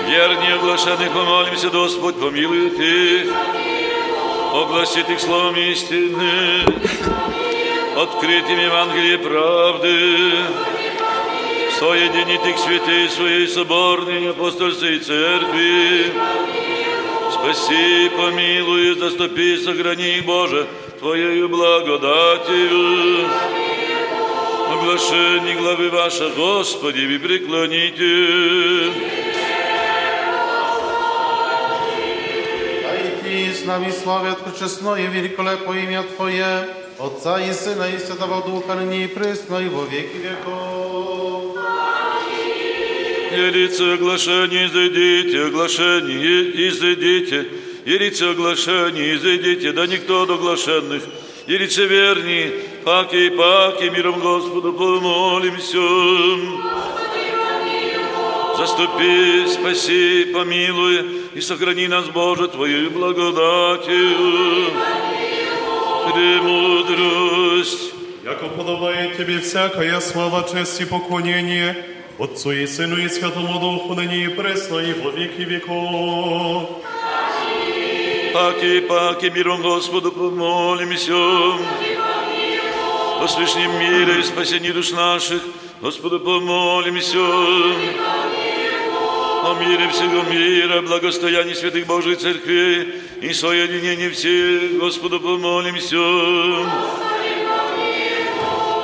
Верни 0.09 0.53
оглашенных, 0.53 1.13
помолимся, 1.13 1.71
Господь, 1.71 2.19
помилует 2.21 2.79
их. 2.79 3.33
Огласит 4.54 5.10
их 5.10 5.20
словом 5.22 5.56
истины, 5.56 6.66
открыть 7.96 8.50
им 8.50 8.60
Евангелие 8.60 9.18
правды, 9.18 10.34
соединить 11.80 12.46
их 12.46 12.58
святей 12.60 13.10
своей 13.10 13.48
соборной 13.48 14.30
апостольской 14.30 15.00
церкви. 15.00 16.12
Спаси, 17.32 18.12
помилуй, 18.18 18.96
заступи, 19.00 19.58
сохрани 19.58 20.20
Боже, 20.20 20.68
Твоею 21.00 21.48
благодатью. 21.48 23.30
Оглашение 24.74 25.56
главы 25.56 25.90
ваша, 25.90 26.30
Господи, 26.30 27.06
вы 27.06 27.20
преклоните. 27.20 28.92
С 33.62 33.66
нами 33.66 33.92
славят 33.92 34.40
пречестное 34.40 35.08
великолепное 35.08 35.84
имя 35.84 36.04
Твое, 36.16 36.68
Отца 36.98 37.40
и 37.40 37.54
Сына 37.54 37.88
и 37.96 38.00
Святого 38.00 38.44
Духа, 38.44 38.74
ныне 38.74 39.06
и 39.06 39.08
пресно, 39.08 39.58
и 39.58 39.70
во 39.70 39.84
веки 39.84 40.18
веков. 40.18 41.58
Елице 43.32 43.94
оглашение, 43.94 44.66
изойдите, 44.66 45.46
оглашение, 45.46 46.70
изойдите. 46.70 47.48
Елице 47.86 48.24
оглашение, 48.24 49.16
изойдите, 49.16 49.72
да 49.74 49.86
никто 49.86 50.26
до 50.26 50.34
оглашенных. 50.34 51.04
Елице 51.48 51.86
верни, 51.86 52.52
паки 52.84 53.28
и 53.28 53.30
паки, 53.30 53.90
миром 53.90 54.20
Господу 54.20 54.74
помолимся. 54.74 56.71
Заступи, 58.62 59.48
спаси, 59.48 60.26
помилуй 60.26 61.22
и 61.34 61.42
сохрани 61.42 61.88
нас, 61.88 62.06
Боже, 62.10 62.48
Твоей 62.48 62.90
благодатью. 62.90 64.70
Премудрость. 66.14 67.94
Яко 68.24 68.50
подобает 68.50 69.18
Тебе 69.18 69.40
всякая 69.40 70.00
слава, 70.00 70.48
честь 70.48 70.80
и 70.80 70.86
поклонение, 70.86 71.76
Отцу 72.20 72.52
и 72.52 72.68
Сыну 72.68 72.98
и 72.98 73.10
Святому 73.10 73.60
Духу, 73.60 73.96
ныне 73.96 74.26
и 74.26 74.28
пресно, 74.28 74.78
и 74.78 74.94
во 74.94 75.10
веки 75.10 75.42
веков. 75.42 76.84
Паки, 78.32 78.82
паки, 78.82 79.32
миром 79.36 79.64
Господу 79.64 80.12
помолимся. 80.12 81.16
О 83.24 83.28
священном 83.28 83.80
мире 83.80 84.20
и 84.20 84.24
спасении 84.24 84.70
душ 84.70 84.92
наших, 84.92 85.42
Господу 85.82 86.20
помолимся. 86.20 88.21
О 89.44 89.56
мире 89.56 89.88
всего 89.90 90.22
мира, 90.32 90.82
благостоянии 90.84 91.56
святых 91.56 91.88
Божьей 91.88 92.16
Церкви 92.16 93.02
и 93.22 93.34
соединении 93.34 94.10
всех, 94.10 94.78
Господу 94.80 95.20
помолимся. 95.20 95.98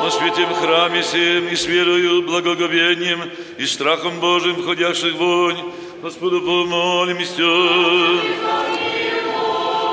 О 0.01 0.09
святем 0.09 0.51
храме 0.55 1.03
всем 1.03 1.47
и 1.47 1.55
с 1.55 1.67
верою, 1.67 2.23
благоговением 2.23 3.21
и 3.59 3.67
страхом 3.67 4.19
Божьим 4.19 4.55
входящих 4.55 5.13
вонь, 5.13 5.61
Господу 6.01 6.41
помолимся. 6.41 7.43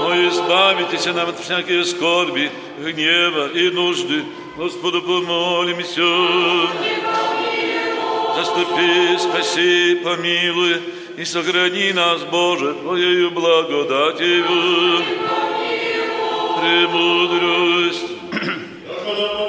О, 0.00 0.28
избавитесь 0.30 1.04
нам 1.06 1.28
от 1.28 1.40
всякой 1.40 1.84
скорби, 1.84 2.50
гнева 2.78 3.48
и 3.48 3.68
нужды, 3.68 4.24
Господу 4.56 5.02
помолимся. 5.02 6.00
Заступи, 8.34 9.16
спаси, 9.18 10.00
помилуй 10.02 10.82
и 11.16 11.24
сохрани 11.24 11.92
нас, 11.92 12.22
Боже, 12.24 12.74
Твоею 12.74 13.30
благодатью. 13.30 14.44
Премудрость. 16.58 18.08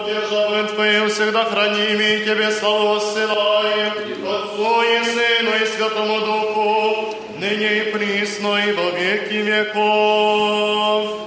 Державы 0.07 0.67
Твоим 0.67 1.09
всегда 1.09 1.45
храним 1.45 1.99
и 1.99 2.25
Тебе 2.25 2.51
славу 2.51 2.95
воссылаем, 2.95 3.93
Отцу 4.23 4.81
и 4.83 5.03
Сыну 5.03 5.51
и 5.63 5.65
Святому 5.65 6.19
Духу, 6.19 7.15
ныне 7.39 7.79
и 7.79 7.91
присно 7.91 8.55
и 8.67 8.71
во 8.71 8.91
веки 8.91 9.33
веков. 9.33 11.24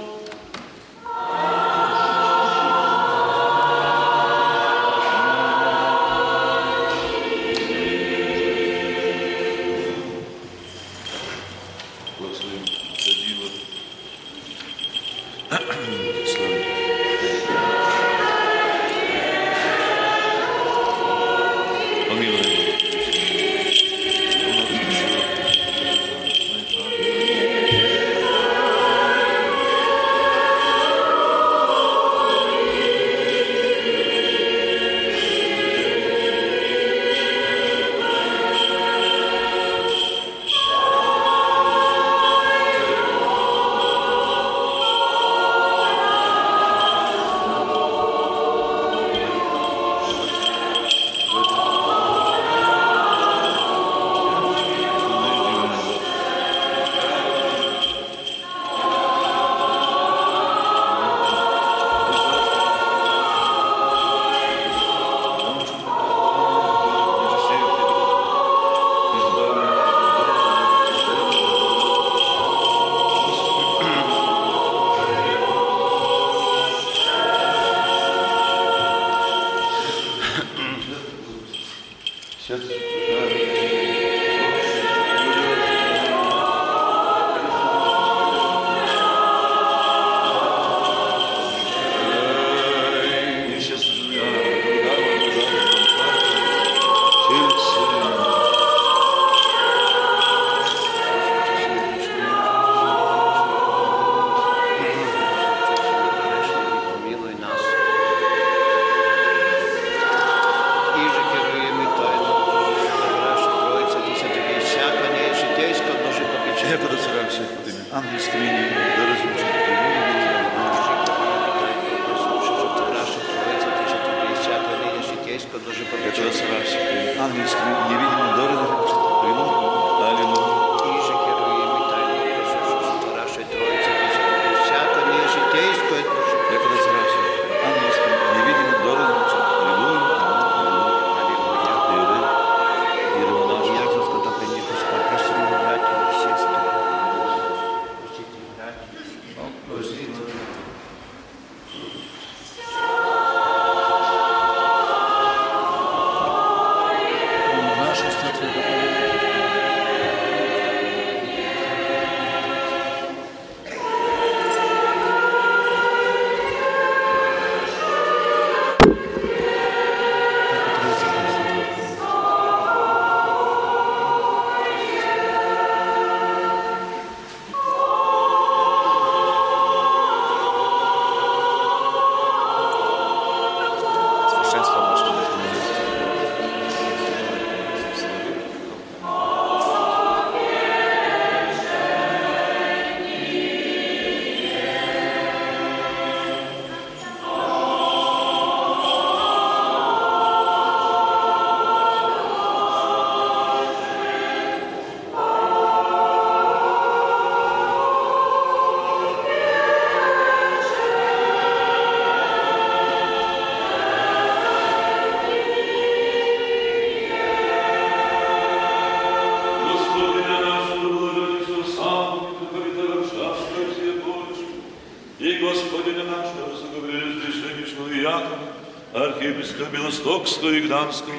Белостокского 230.29 230.51
и 230.51 230.61
Гданского, 230.61 231.15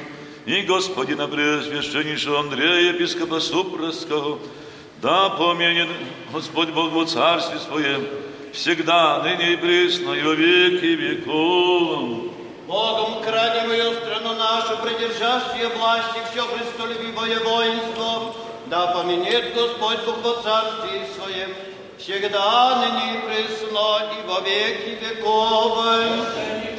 и 0.46 0.62
Господина 0.62 1.26
Преосвященнейшего 1.26 2.40
Андрея, 2.40 2.92
епископа 2.92 3.40
Супровского, 3.40 4.38
да 5.02 5.30
помянет 5.30 5.88
Господь 6.32 6.68
Бог 6.70 6.92
во 6.92 7.04
Царстве 7.06 7.58
Своем, 7.58 8.06
всегда, 8.52 9.22
ныне 9.22 9.54
и 9.54 9.56
присно, 9.56 10.12
и 10.12 10.22
во 10.22 10.34
веки 10.34 10.86
веков. 10.86 12.32
Богом 12.66 13.22
хранимую 13.24 13.94
страну 13.96 14.34
нашу, 14.34 14.76
придержащие 14.78 15.68
власти, 15.76 16.20
все 16.30 16.46
престолюбивое 16.46 17.40
воинство, 17.40 18.34
да 18.66 18.88
поменет 18.88 19.54
Господь 19.54 19.98
Бог 20.06 20.22
во 20.22 20.42
царстве 20.42 21.06
своем, 21.16 21.50
всегда, 21.98 22.76
ныне 22.80 23.16
и 23.16 23.26
пресно, 23.26 24.12
и 24.14 24.26
во 24.26 24.40
веки 24.40 25.04
веков. 25.04 26.69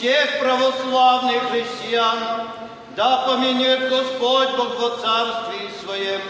Всех 0.00 0.40
православных 0.40 1.50
христиан, 1.50 2.48
да 2.96 3.18
поменет 3.26 3.90
Господь 3.90 4.48
Бог 4.56 4.80
во 4.80 4.96
Царстве 4.96 5.68
Своем, 5.84 6.22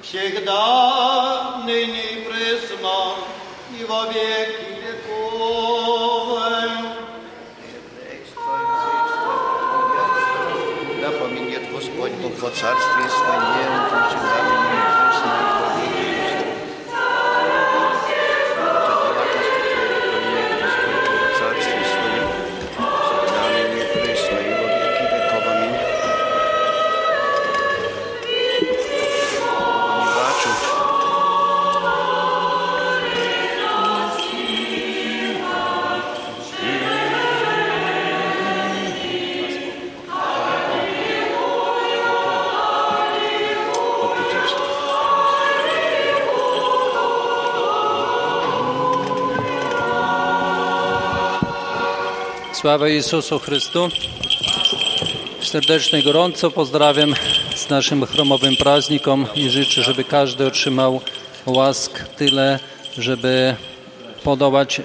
всегда, 0.00 1.60
ныне 1.66 2.02
и 2.12 2.24
пресно, 2.24 3.16
и 3.78 3.84
во 3.84 4.06
веки 4.06 4.80
веков. 4.80 6.40
Да 11.02 11.10
поменет 11.10 11.70
Господь 11.74 12.12
Бог 12.12 12.32
во 12.40 12.48
Царстве 12.48 13.04
Своем, 13.10 13.72
всегда 14.08 14.42
ныне 14.48 14.78
и 14.78 15.12
присно, 15.12 15.49
Sława 52.60 52.88
Jezusu 52.88 53.38
Chrystu. 53.38 53.88
Serdecznie 55.42 56.02
gorąco 56.02 56.50
pozdrawiam 56.50 57.14
z 57.56 57.70
naszym 57.70 58.06
chromowym 58.06 58.56
praznikom 58.56 59.26
i 59.34 59.50
życzę, 59.50 59.82
żeby 59.82 60.04
każdy 60.04 60.46
otrzymał 60.46 61.00
łask 61.46 62.04
tyle, 62.16 62.58
żeby 62.98 63.54
podołać 64.24 64.80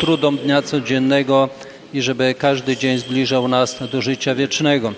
trudom 0.00 0.36
dnia 0.36 0.62
codziennego 0.62 1.48
i 1.94 2.02
żeby 2.02 2.34
każdy 2.38 2.76
dzień 2.76 2.98
zbliżał 2.98 3.48
nas 3.48 3.76
do 3.92 4.02
życia 4.02 4.34
wiecznego. 4.34 4.92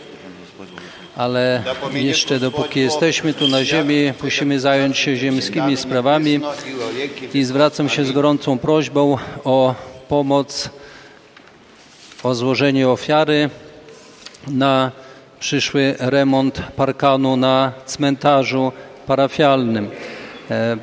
Ale 1.17 1.63
jeszcze 1.93 2.39
dopóki 2.39 2.81
jesteśmy 2.81 3.35
tu 3.35 3.49
na 3.49 3.65
ziemi, 3.65 4.13
musimy 4.23 4.61
zająć 4.61 4.99
się 4.99 5.17
ziemskimi 5.17 5.77
sprawami 5.77 6.41
i 7.35 7.45
zwracam 7.45 7.89
się 7.89 8.05
z 8.05 8.13
gorącą 8.13 8.59
prośbą 8.59 9.19
o 9.45 9.75
pomoc 10.09 10.71
o 12.23 12.35
złożenie 12.35 12.89
ofiary 12.89 13.51
na 14.49 14.91
przyszły 15.41 15.95
remont 15.99 16.63
parkanu 16.77 17.37
na 17.37 17.73
cmentarzu 17.87 18.73
parafialnym. 19.07 19.91
E, 20.51 20.77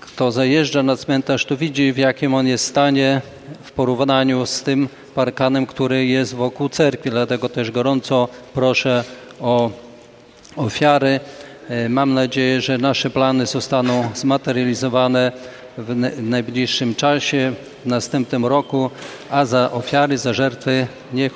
Kto 0.00 0.32
zajeżdża 0.32 0.82
na 0.82 0.96
cmentarz, 0.96 1.44
to 1.44 1.56
widzi 1.56 1.92
w 1.92 1.96
jakim 1.96 2.34
on 2.34 2.46
jest 2.46 2.66
stanie 2.66 3.20
w 3.62 3.72
porównaniu 3.72 4.46
z 4.46 4.62
tym 4.62 4.88
parkanem, 5.14 5.66
który 5.66 6.06
jest 6.06 6.34
wokół 6.34 6.68
cerkwi. 6.68 7.10
Dlatego 7.10 7.48
też 7.48 7.70
gorąco 7.70 8.28
proszę 8.54 9.04
o 9.40 9.70
ofiary. 10.56 11.20
E, 11.68 11.88
Mam 11.88 12.14
nadzieję, 12.14 12.60
że 12.60 12.78
nasze 12.78 13.10
plany 13.10 13.46
zostaną 13.46 14.10
zmaterializowane 14.14 15.32
w 15.77 15.95
ne- 15.95 16.11
w 16.11 16.23
najbliższym 16.23 16.95
czasie, 16.95 17.53
w 17.85 17.87
następnym 17.87 18.45
roku, 18.45 18.89
a 19.29 19.45
za 19.45 19.71
ofiary, 19.71 20.17
za 20.17 20.33
żertwy 20.33 20.87
niech 21.13 21.33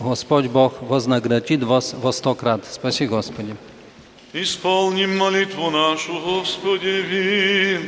Господь 0.00 0.46
Бог 0.48 0.72
вознаградит 0.82 1.62
вас 1.62 1.94
во 1.94 2.12
сто 2.12 2.34
крат. 2.34 2.66
Спаси 2.66 3.06
Господи. 3.06 3.54
Исполним 4.34 5.16
молитву 5.16 5.70
нашу, 5.70 6.12
Господи, 6.20 7.02
ви. 7.10 7.78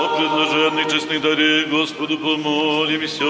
О 0.00 0.16
предложенных 0.18 0.92
честных 0.92 1.20
дарей 1.22 1.66
Господу 1.66 2.18
помолимся. 2.18 3.24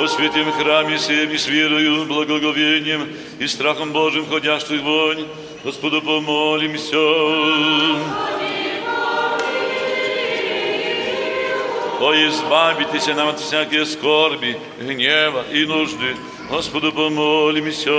О 0.00 0.08
святем 0.08 0.50
храме 0.52 0.96
всем 0.96 1.30
и 1.30 1.36
с 1.36 1.46
верою, 1.46 2.06
благоговением 2.06 3.06
и 3.38 3.46
страхом 3.46 3.92
Божьим 3.92 4.24
ходящих 4.24 4.80
вонь, 4.80 5.26
Господу 5.62 6.00
помолимся. 6.00 6.96
О, 12.00 12.14
избавитесь 12.14 13.08
нам 13.08 13.28
от 13.28 13.40
всякие 13.40 13.84
скорби, 13.84 14.58
гнева 14.80 15.44
и 15.52 15.66
нужды. 15.66 16.16
Господу 16.48 16.92
помолимся. 16.92 17.90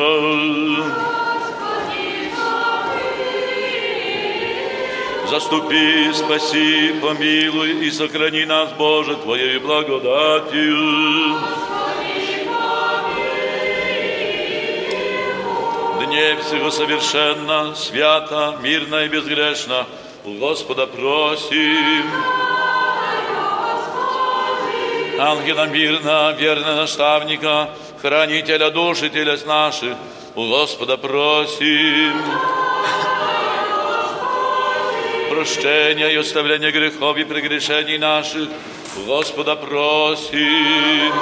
Заступи, 5.32 6.12
спаси, 6.14 6.94
помилуй 7.02 7.88
и 7.88 7.90
сохрани 7.92 8.44
нас, 8.44 8.70
Боже, 8.78 9.16
Твоей 9.16 9.60
благодатью. 9.60 11.38
Дне 16.04 16.36
всего 16.36 16.70
совершенно, 16.70 17.74
свято, 17.76 18.58
мирно 18.62 19.06
и 19.06 19.08
безгрешно, 19.08 19.86
у 20.26 20.34
Господа 20.34 20.86
просим. 20.86 22.12
Ангела 25.18 25.68
мирно, 25.68 26.36
верного 26.38 26.76
наставника, 26.76 27.70
хранителя 28.02 28.70
души 28.70 29.10
телес 29.10 29.46
наших, 29.46 29.96
у 30.36 30.50
Господа 30.50 30.98
просим. 30.98 32.22
оставления 36.27 36.71
грехов 36.71 37.17
и 37.17 37.25
прегрешений 37.25 37.99
наших, 37.99 38.49
у 38.97 39.07
Господа 39.07 39.57
просим. 39.57 41.13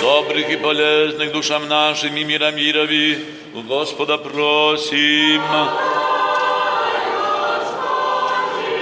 Добрых 0.00 0.50
и 0.50 0.56
полезных 0.56 1.32
душам 1.32 1.68
нашим 1.68 2.16
и 2.16 2.24
мира 2.24 2.50
мирови, 2.52 3.18
у 3.54 3.62
Господа 3.62 4.18
просим. 4.18 5.42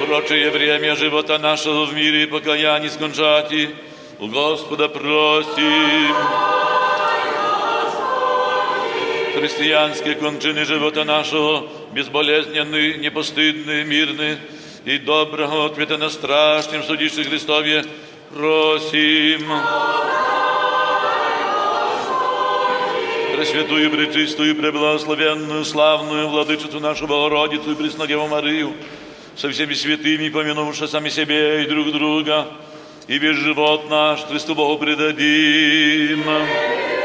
Прочее 0.07 0.51
время 0.51 0.97
живота 0.97 1.39
нашего 1.39 1.87
в 1.87 1.95
мире 1.95 2.25
и 2.25 2.27
покаяние 2.27 2.91
скончати, 2.91 3.71
у 4.19 4.27
Господа 4.27 4.89
просим. 4.89 6.15
Христианские 9.35 10.17
кончины 10.17 10.65
живота 10.65 11.05
нашего, 11.05 11.67
безболезненны, 11.96 12.96
непостыдны, 12.98 13.86
мирны 13.86 14.38
и 14.84 14.98
доброго 14.98 15.68
ответа 15.68 15.98
на 15.98 16.10
страшном 16.10 16.84
судище 16.84 17.24
Христове 17.24 17.86
просим. 18.32 19.50
Пресвятую, 23.34 23.92
Пречистую, 23.92 24.56
Преблагословенную, 24.56 25.64
Славную 25.64 26.28
Владычицу 26.28 26.82
нашу 26.82 27.08
Богородицу 27.08 27.72
и 27.72 27.76
Преснодеву 27.76 28.28
Марию, 28.28 28.74
со 29.38 29.50
всеми 29.50 29.74
святыми, 29.74 30.28
помянувши 30.28 30.90
сами 30.90 31.08
себе 31.08 31.64
и 31.64 31.68
друг 31.68 31.94
друга, 31.94 32.48
и 33.08 33.18
весь 33.18 33.38
живот 33.38 33.90
наш 33.90 34.20
Христу 34.26 34.54
Богу 34.54 34.80
предадим. 34.80 36.26
Щедротами 36.26 37.05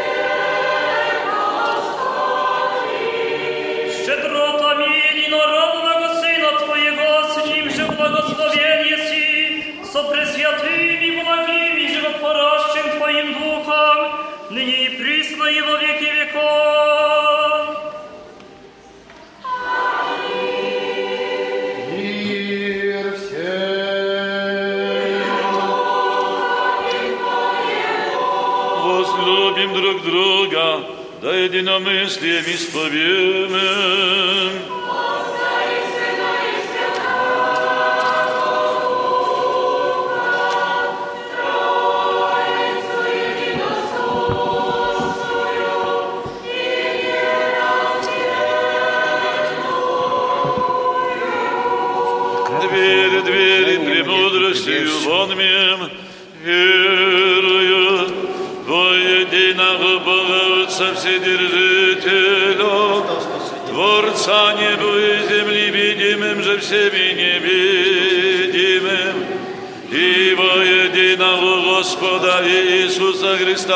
jednomysliem 31.61 32.44
i 32.54 32.58
spowiemy. 32.58 33.69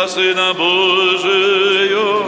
Сына 0.09 0.53
Божию, 0.55 2.25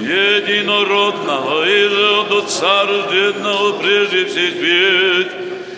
единородного 0.00 1.64
и 1.66 1.86
от 2.20 2.44
Отца 2.44 2.84
рожденного 2.84 3.78
прежде 3.78 4.26
всех 4.26 4.54
век, 4.54 5.32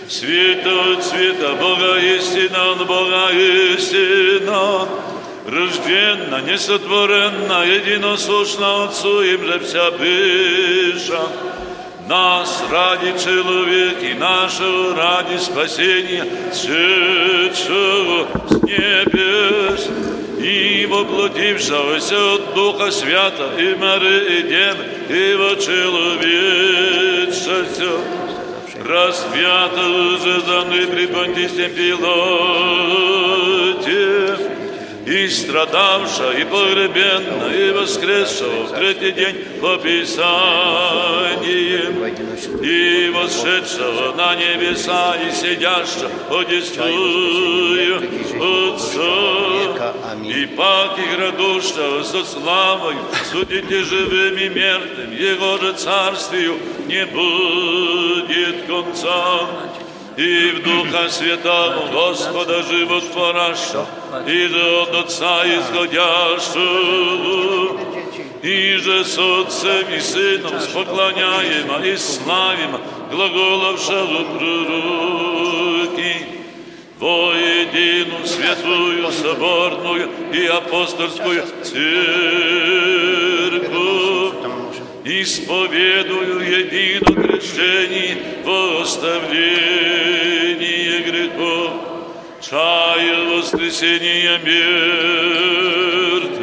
света 0.08 0.70
от 0.92 1.04
света, 1.04 1.54
Бога 1.60 1.98
истина 1.98 2.72
от 2.72 2.86
Бога 2.86 3.30
истина, 3.30 4.88
рожденна, 5.46 6.40
несотворенна, 6.42 7.64
единосущна 7.66 8.84
Отцу 8.84 9.22
им 9.22 9.44
же 9.46 9.60
вся 9.60 9.90
быша, 9.92 11.22
нас 12.08 12.62
ради 12.70 13.12
человека 13.18 14.18
нашего, 14.18 14.94
ради 14.96 15.38
спасения, 15.38 16.26
сшедшего 16.52 18.26
с 18.48 18.62
небес, 18.62 19.71
и 20.42 20.86
воплотившегося 20.86 22.34
от 22.34 22.54
Духа 22.54 22.90
Свята 22.90 23.50
и 23.58 23.74
Марии 23.74 24.38
и 24.38 24.42
Девы, 24.42 24.84
и 25.08 25.34
во 25.34 25.56
человечестве, 25.56 27.90
распятого 28.84 30.18
же 30.18 30.40
за 30.40 30.64
мной 30.64 30.86
при 30.88 31.06
Понтисте 31.06 31.68
Пилоте, 31.68 32.12
и 35.06 35.28
страдавшего, 35.28 36.32
и 36.32 36.44
погребенного, 36.44 37.52
и 37.52 37.70
воскресшего 37.72 38.64
в 38.64 38.72
третий 38.72 39.12
день 39.12 39.36
по 39.60 39.76
Писаниям, 39.76 40.32
и 42.62 43.10
восшедшего 43.10 44.14
на 44.16 44.34
небеса, 44.36 45.16
и 45.16 45.30
сидящего 45.32 46.10
одесную 46.40 48.00
Отца, 48.72 49.92
и 50.34 50.46
паки 50.46 51.02
градущего 51.14 52.02
со 52.02 52.24
славою, 52.24 52.98
судите 53.30 53.82
живым 53.82 54.36
и 54.38 54.48
мертвым, 54.48 55.12
Его 55.12 55.58
же 55.58 55.74
царствию 55.74 56.58
не 56.86 57.04
будет 57.06 58.66
конца. 58.66 59.48
И 60.16 60.50
в 60.50 60.62
Духа 60.62 61.08
Святого 61.08 61.86
Господа 61.90 62.62
животворящего, 62.62 63.86
и 64.26 64.46
же 64.46 64.82
от 64.82 64.94
Отца 64.94 65.42
исходящего, 65.46 66.72
и 68.42 68.76
же 68.76 69.04
с 69.04 69.18
Отцем 69.18 69.88
и 69.94 70.00
Сыном 70.00 70.60
споклоняемо 70.60 71.78
и 71.84 71.96
славимо 71.96 72.80
глаголовшего 73.10 74.24
пророки, 74.36 75.21
во 77.02 77.34
единую 77.34 78.24
святую 78.24 79.10
соборную 79.10 80.08
и 80.32 80.46
апостольскую 80.46 81.42
церковь, 81.64 81.82
исповедую 85.04 86.38
едино 86.48 87.12
крещение 87.20 88.18
во 88.44 88.82
оставление 88.82 89.32
грехов, 91.02 91.72
чаю 92.40 93.36
воскресения 93.36 94.38
мертвых 95.98 96.38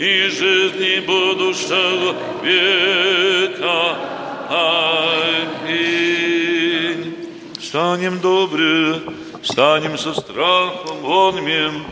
и 0.00 0.28
жизни 0.28 0.98
будущего 1.06 2.16
века. 2.42 3.96
Аминь. 4.48 4.89
Станем 7.70 8.18
добры, 8.18 9.00
станем 9.44 9.96
со 9.96 10.12
страхом 10.12 11.02
вонмем, 11.02 11.84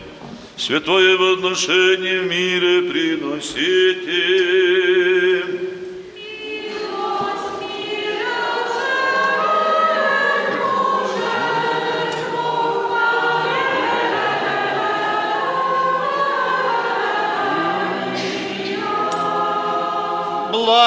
святое 0.57 1.15
возношение 1.15 2.19
в 2.19 2.27
мире 2.27 2.81
приносите. 2.81 3.85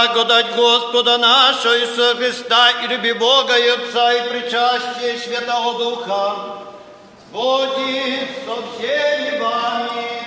Благодать 0.02 0.56
Господа 0.56 1.16
нашего 1.16 1.78
Иисуса 1.78 2.16
Христа 2.16 2.70
и 2.82 2.88
люби 2.88 3.12
Бога 3.12 3.56
и 3.56 3.68
Отца 3.68 4.12
и 4.12 4.30
причастие 4.30 5.16
Святого 5.16 5.78
Духа, 5.78 6.34
Боги 7.30 8.26
со 8.44 8.56
всеми 8.76 9.38
вами. 9.38 10.21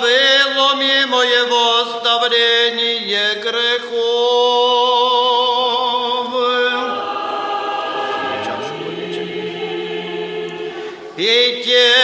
Забыло 0.00 0.74
ми 0.76 1.04
моего 1.06 1.84
ставление 1.98 3.34
грехов. 3.36 3.90
Пейте 11.16 11.94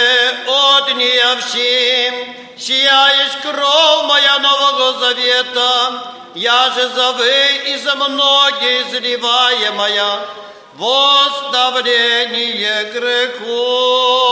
от 0.47 0.97
нее 0.97 1.37
всем, 1.41 2.15
сия 2.59 3.25
есть 3.25 3.41
кровь 3.41 4.05
моя 4.07 4.39
Нового 4.41 4.93
Завета, 5.01 6.13
я 6.35 6.71
же 6.75 6.89
за 6.89 7.13
вы 7.13 7.47
и 7.69 7.77
за 7.79 7.95
многие 7.95 8.83
изливаемая, 8.83 10.27
восставление 10.75 12.85
грехов. 12.93 14.26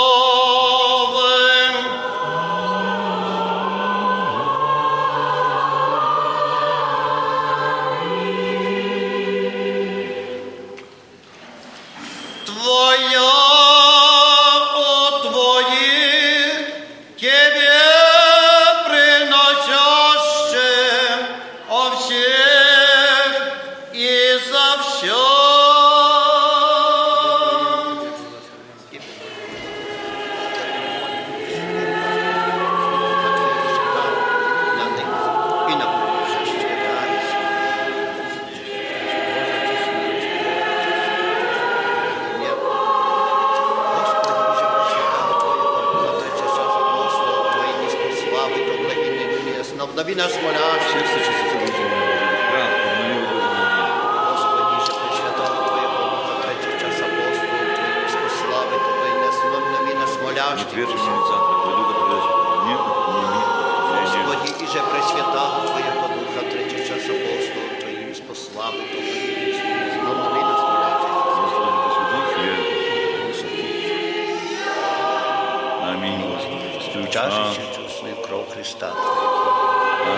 Господи. 77.13 77.13
Включаючи 77.13 77.61
чувствую 77.75 78.15
кров 78.15 78.45
Христа 78.53 78.93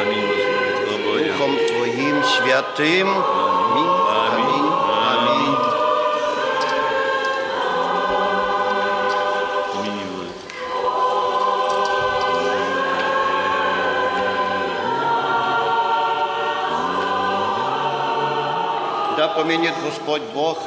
Аминь, 0.01 0.27
Господи. 0.27 0.97
Тобою. 0.97 1.33
Духом 1.33 1.55
Твоїм 1.67 2.23
святим. 2.23 3.09
Амінь. 3.09 3.87
Амінь. 3.87 4.71
Амінь. 5.11 5.55
Аминь, 9.79 9.99
Господи. 10.17 10.55
Да 19.17 19.27
поменит 19.27 19.73
Господь 19.85 20.21
Бог, 20.33 20.57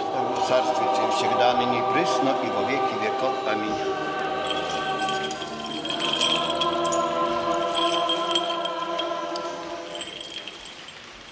царствуйте 0.48 1.00
всегда, 1.16 1.54
ныне 1.54 1.78
и 1.78 1.92
присно, 1.92 2.34
и 2.44 2.50
во 2.50 2.62
веки 2.70 2.94
веков. 3.02 3.34
Аминь. 3.46 3.97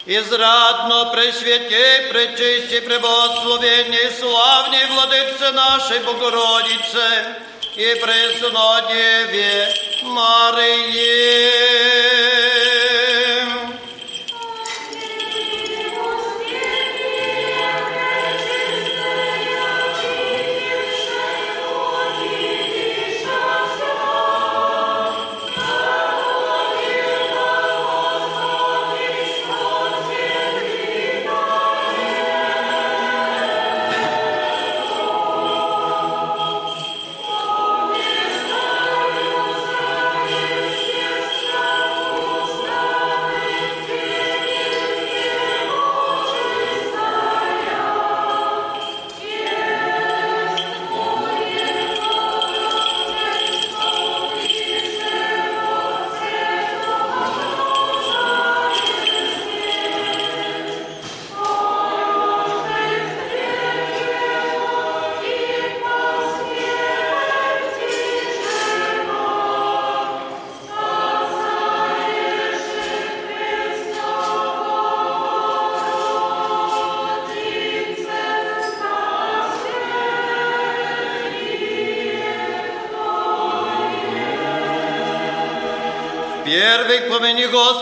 Израдно 0.07 1.11
пресвяте, 1.11 2.07
пречисти, 2.09 2.79
пребословенней, 2.79 4.09
славней 4.17 4.85
владыце 4.85 5.51
нашей 5.51 5.99
Богородице 5.99 7.35
и 7.75 7.93
пресно 8.01 8.85
Деве 8.87 9.67
Марии. 10.03 12.06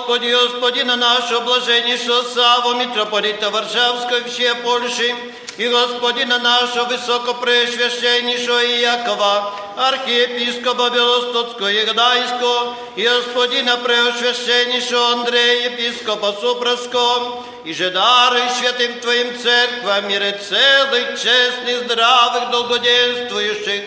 Господи, 0.04 0.26
Господина 0.26 0.94
нашего 0.96 1.40
блаженнейшего 1.40 2.22
Саву, 2.34 2.74
митрополита 2.74 3.48
Варшавской 3.48 4.24
всей 4.24 4.54
Польши, 4.56 5.14
и 5.56 5.68
Господина 5.68 6.38
нашего 6.38 6.84
высокопреосвященнейшего 6.84 8.62
Иакова, 8.78 9.54
архиепископа 9.78 10.90
Белостоцкого 10.90 11.72
и 11.72 11.82
Гдайского, 11.86 12.76
и 12.96 13.08
Господина 13.08 13.78
преосвященнейшего 13.78 15.12
Андрея, 15.12 15.70
епископа 15.70 16.34
Супровского, 16.38 17.42
и 17.64 17.72
же 17.72 17.90
даруй 17.90 18.50
святым 18.58 19.00
Твоим 19.00 19.38
церквам 19.38 20.08
мире 20.08 20.38
целых, 20.46 21.18
честных, 21.18 21.84
здравых, 21.84 22.50
долгоденствующих, 22.50 23.84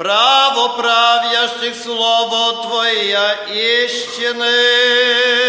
правоправящих 0.00 1.74
Слово 1.84 2.64
Твое 2.64 3.36
истинным. 3.84 5.43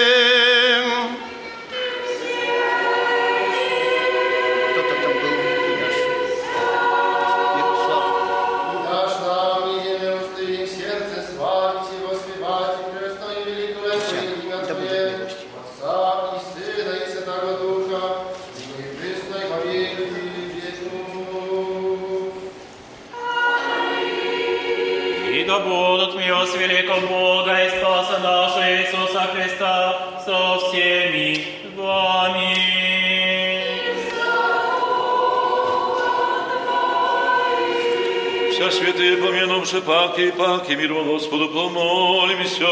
Вся 38.52 38.72
святые 38.72 39.18
помянувши 39.18 39.82
паки 39.82 40.28
и 40.28 40.32
паки, 40.32 40.74
мир 40.74 40.94
во 40.94 41.04
Господу 41.04 41.50
помолимся. 41.50 42.68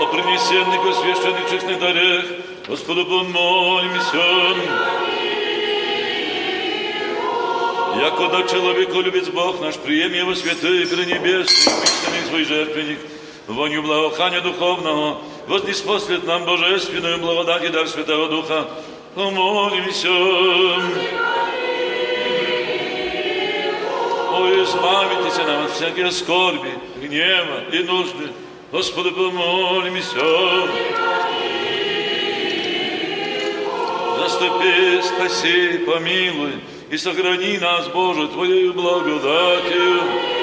О 0.00 0.06
принесенных 0.06 0.86
и 0.86 0.92
священных 0.92 1.50
честных 1.50 1.78
дарях, 1.80 2.24
Господу 2.68 3.04
помолимся. 3.04 4.82
Яко 8.00 8.28
да 8.28 8.42
человеку 8.48 9.00
любит 9.00 9.32
Бог 9.32 9.60
наш, 9.60 9.76
прием 9.76 10.12
его 10.12 10.34
святые, 10.34 10.86
пренебесный, 10.86 11.72
истинный 11.84 12.26
свой 12.28 12.44
жертвенник, 12.44 12.98
воню 13.47 13.81
благоханя 13.81 14.41
духовного, 14.41 15.21
вознеспослед 15.47 16.25
нам 16.25 16.45
божественную 16.45 17.19
благодать 17.19 17.63
и 17.63 17.69
дар 17.69 17.87
Святого 17.87 18.27
Духа, 18.29 18.67
помолимся. 19.15 20.09
О, 24.29 24.63
избавитесь 24.63 25.37
нам 25.37 25.65
от 25.65 25.71
всяких 25.71 26.11
скорби, 26.11 26.71
гнева 27.01 27.63
и 27.71 27.79
нужды, 27.83 28.29
Господу 28.71 29.11
помолимся. 29.11 30.19
Заступи, 34.19 35.01
спаси, 35.01 35.77
помилуй 35.79 36.61
и 36.89 36.97
сохрани 36.97 37.57
нас, 37.57 37.87
Боже, 37.87 38.27
Твоею 38.27 38.73
благодатью. 38.73 40.36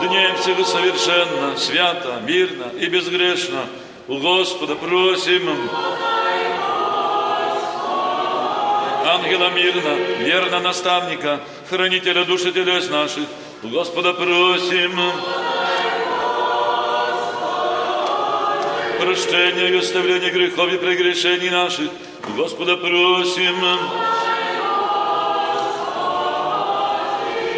Днем 0.00 0.36
всего 0.36 0.62
совершенно, 0.64 1.56
свято, 1.56 2.20
мирно 2.26 2.66
и 2.78 2.86
безгрешно 2.86 3.64
у 4.08 4.18
Господа 4.18 4.76
просим. 4.76 5.48
Ангела 9.06 9.50
мирно, 9.50 9.94
верно 10.18 10.60
наставника, 10.60 11.40
хранителя 11.70 12.24
души 12.24 12.52
телес 12.52 12.90
наших, 12.90 13.24
у 13.62 13.68
Господа 13.68 14.12
просим. 14.12 15.00
Прощения 19.00 19.68
и 19.70 19.78
оставления 19.78 20.30
грехов 20.30 20.72
и 20.72 20.76
прегрешений 20.76 21.48
наших, 21.48 21.90
у 22.28 22.32
Господа 22.36 22.76
просим. 22.76 24.15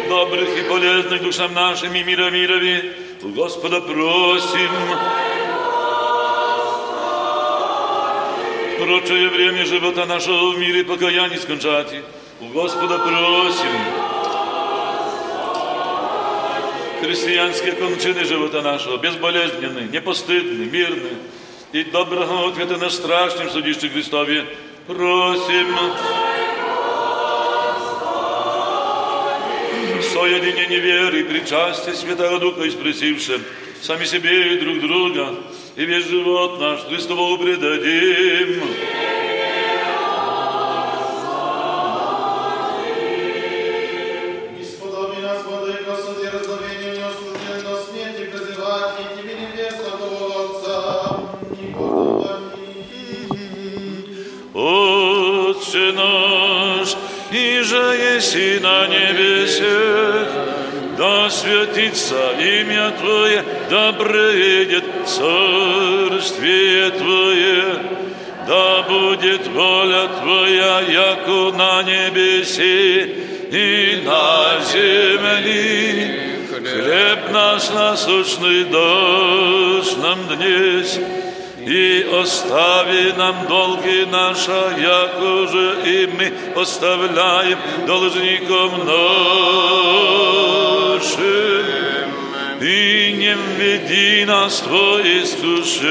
Добрых 0.09 0.57
и 0.57 0.63
полезных 0.63 1.21
душам 1.21 1.53
нашим 1.53 1.93
и 1.93 2.01
мира 2.03 2.31
мирови, 2.31 2.93
у 3.21 3.27
Господа 3.27 3.79
просим. 3.79 4.71
Прочее 8.79 9.29
время 9.29 9.65
живота 9.67 10.07
нашего 10.07 10.49
в 10.49 10.57
мире 10.57 10.83
покаяние 10.83 11.37
скончати, 11.37 12.01
у 12.41 12.47
Господа 12.47 12.97
просим. 12.97 13.69
Христианские 17.01 17.73
кончины 17.73 18.25
живота 18.25 18.63
нашего, 18.63 18.97
безболезненные, 18.97 19.89
непостыдные, 19.89 20.71
мирные 20.71 21.17
и 21.71 21.83
доброго 21.83 22.49
ответа 22.49 22.77
на 22.77 22.89
страшном 22.89 23.51
судище 23.51 23.89
Христове, 23.89 24.47
просим. 24.87 25.67
Соединение 30.19 30.79
веры 30.79 31.21
и 31.21 31.23
причастие 31.23 31.95
Святого 31.95 32.39
Духа 32.39 32.67
испросившим, 32.67 33.41
сами 33.81 34.03
себе 34.03 34.55
и 34.55 34.59
друг 34.59 34.81
друга, 34.81 35.33
и 35.77 35.85
весь 35.85 36.07
живот 36.07 36.59
наш 36.59 36.81
Христову 36.81 37.37
предадим. 37.37 38.61
Исподоби 38.65 39.08
еси 58.19 58.59
на 58.59 58.87
небесах, 58.87 60.27
да 60.97 61.29
святится 61.29 62.31
имя 62.37 62.91
Твое, 62.99 63.43
да 63.69 63.93
придет 63.93 64.83
царствие 65.05 66.91
Твое, 66.91 67.63
да 68.45 68.81
будет 68.83 69.47
воля 69.47 70.09
Твоя, 70.21 70.81
яко 70.81 71.55
на 71.57 71.83
небеси 71.83 73.15
и 73.51 74.01
на 74.05 74.59
земли. 74.71 76.25
Хлеб 76.49 77.31
наш 77.31 77.69
насущный 77.69 78.65
дашь 78.65 79.95
нам 80.03 80.19
днесь, 80.27 80.99
и 81.69 82.03
остави 82.21 83.13
нам 83.15 83.35
долги 83.47 84.05
наша, 84.11 84.75
яко 84.79 85.47
же 85.51 85.67
и 85.85 86.07
мы 86.07 86.33
оставляем 86.59 87.59
должником 87.85 88.71
нашим. 88.85 89.29
И 92.59 93.13
не 93.19 93.35
введи 93.35 94.25
нас 94.25 94.63
в 94.65 94.73
искушение, 95.21 95.85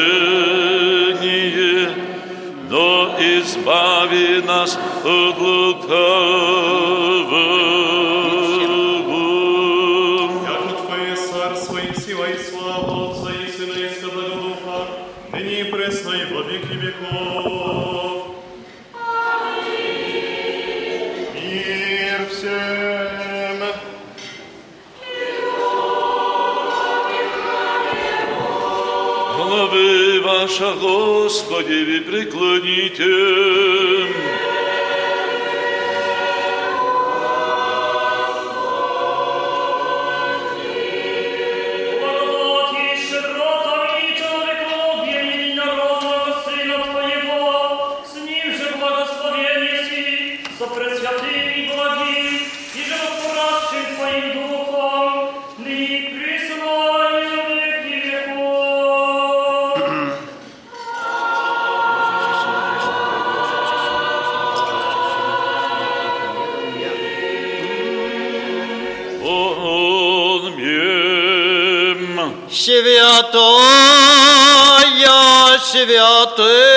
но 2.68 3.14
избави 3.20 4.42
нас 4.44 4.78
от 5.04 5.38
лукавого. 5.38 6.58
Ваша, 30.60 30.74
Господи, 30.74 32.04
преклоните. 32.06 33.04
Святая 72.68 73.08
святым. 75.72 76.67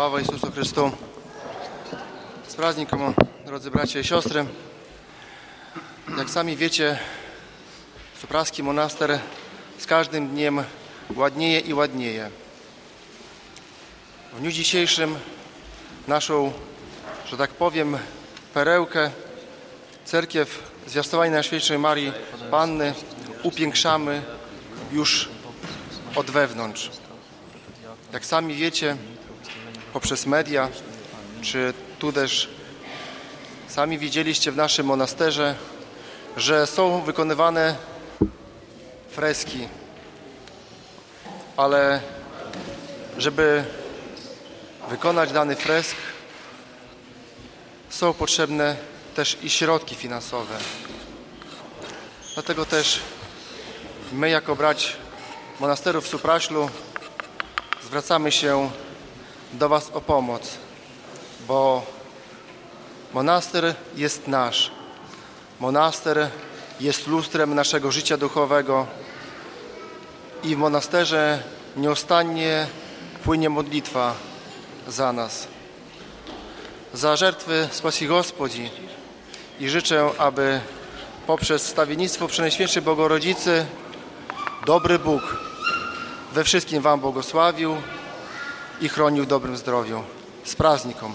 Sława 0.00 0.20
Isusu 0.20 0.52
Chrystu. 0.52 0.92
Z 2.48 2.54
praznikiem, 2.54 3.14
drodzy 3.46 3.70
bracia 3.70 4.00
i 4.00 4.04
siostry. 4.04 4.46
Jak 6.18 6.30
sami 6.30 6.56
wiecie, 6.56 6.98
Supraski 8.20 8.62
monaster 8.62 9.18
z 9.78 9.86
każdym 9.86 10.28
dniem 10.28 10.64
ładnieje 11.16 11.60
i 11.60 11.74
ładnieje. 11.74 12.30
W 14.32 14.40
dniu 14.40 14.50
dzisiejszym 14.50 15.18
naszą, 16.08 16.52
że 17.26 17.36
tak 17.36 17.50
powiem, 17.50 17.98
perełkę, 18.54 19.10
cerkiew 20.04 20.72
Zwiastowania 20.86 21.32
Najświętszej 21.32 21.78
Marii 21.78 22.12
Panny 22.50 22.94
upiększamy 23.42 24.22
już 24.92 25.28
od 26.16 26.30
wewnątrz. 26.30 26.90
Jak 28.12 28.26
sami 28.26 28.54
wiecie, 28.54 28.96
poprzez 29.92 30.26
media, 30.26 30.68
czy 31.42 31.74
tu 31.98 32.12
też 32.12 32.48
sami 33.68 33.98
widzieliście 33.98 34.52
w 34.52 34.56
naszym 34.56 34.86
monasterze, 34.86 35.54
że 36.36 36.66
są 36.66 37.02
wykonywane 37.02 37.76
freski, 39.10 39.68
ale 41.56 42.00
żeby 43.18 43.64
wykonać 44.90 45.32
dany 45.32 45.56
fresk, 45.56 45.96
są 47.90 48.14
potrzebne 48.14 48.76
też 49.14 49.38
i 49.42 49.50
środki 49.50 49.94
finansowe. 49.94 50.56
Dlatego 52.34 52.66
też 52.66 53.00
my 54.12 54.30
jako 54.30 54.56
brać 54.56 54.96
monasteru 55.60 56.00
w 56.00 56.08
Supraślu 56.08 56.70
zwracamy 57.84 58.32
się 58.32 58.70
do 59.52 59.68
Was 59.68 59.90
o 59.94 60.00
pomoc, 60.00 60.58
bo 61.48 61.86
monaster 63.14 63.74
jest 63.96 64.28
nasz. 64.28 64.70
Monaster 65.60 66.28
jest 66.80 67.06
lustrem 67.06 67.54
naszego 67.54 67.92
życia 67.92 68.16
duchowego 68.16 68.86
i 70.42 70.56
w 70.56 70.58
monasterze 70.58 71.42
nieustannie 71.76 72.66
płynie 73.24 73.50
modlitwa 73.50 74.14
za 74.88 75.12
nas. 75.12 75.48
Za 76.94 77.16
żertwy 77.16 77.68
spasi 77.70 78.06
Gospodzi 78.06 78.70
i 79.60 79.68
życzę, 79.68 80.10
aby 80.18 80.60
poprzez 81.26 81.66
stawiennictwo 81.66 82.28
Przenajświętszej 82.28 82.82
Bogorodzicy 82.82 83.66
dobry 84.66 84.98
Bóg 84.98 85.36
we 86.32 86.44
wszystkim 86.44 86.82
Wam 86.82 87.00
błogosławił 87.00 87.76
i 88.80 88.88
chronił 88.88 89.24
w 89.24 89.26
dobrym 89.26 89.56
zdrowiu. 89.56 90.02
Z 90.44 90.56
praznikom. 90.56 91.12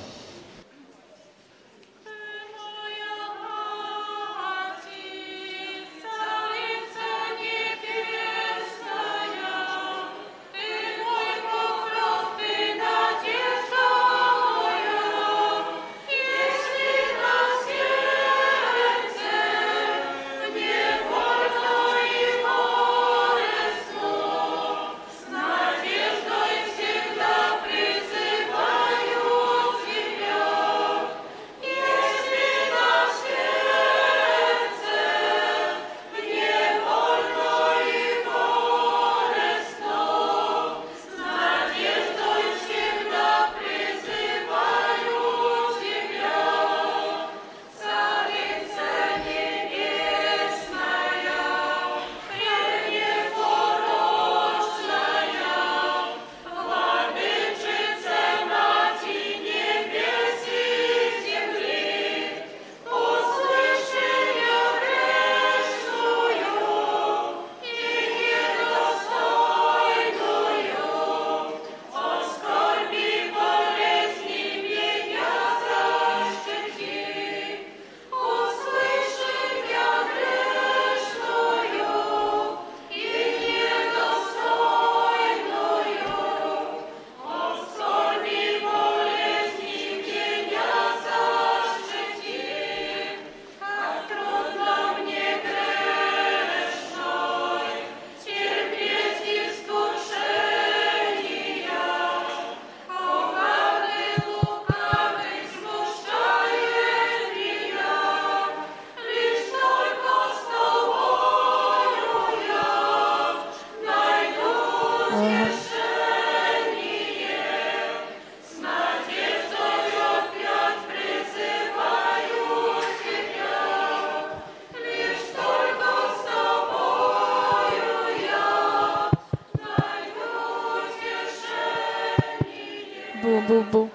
bubu. 133.55 133.89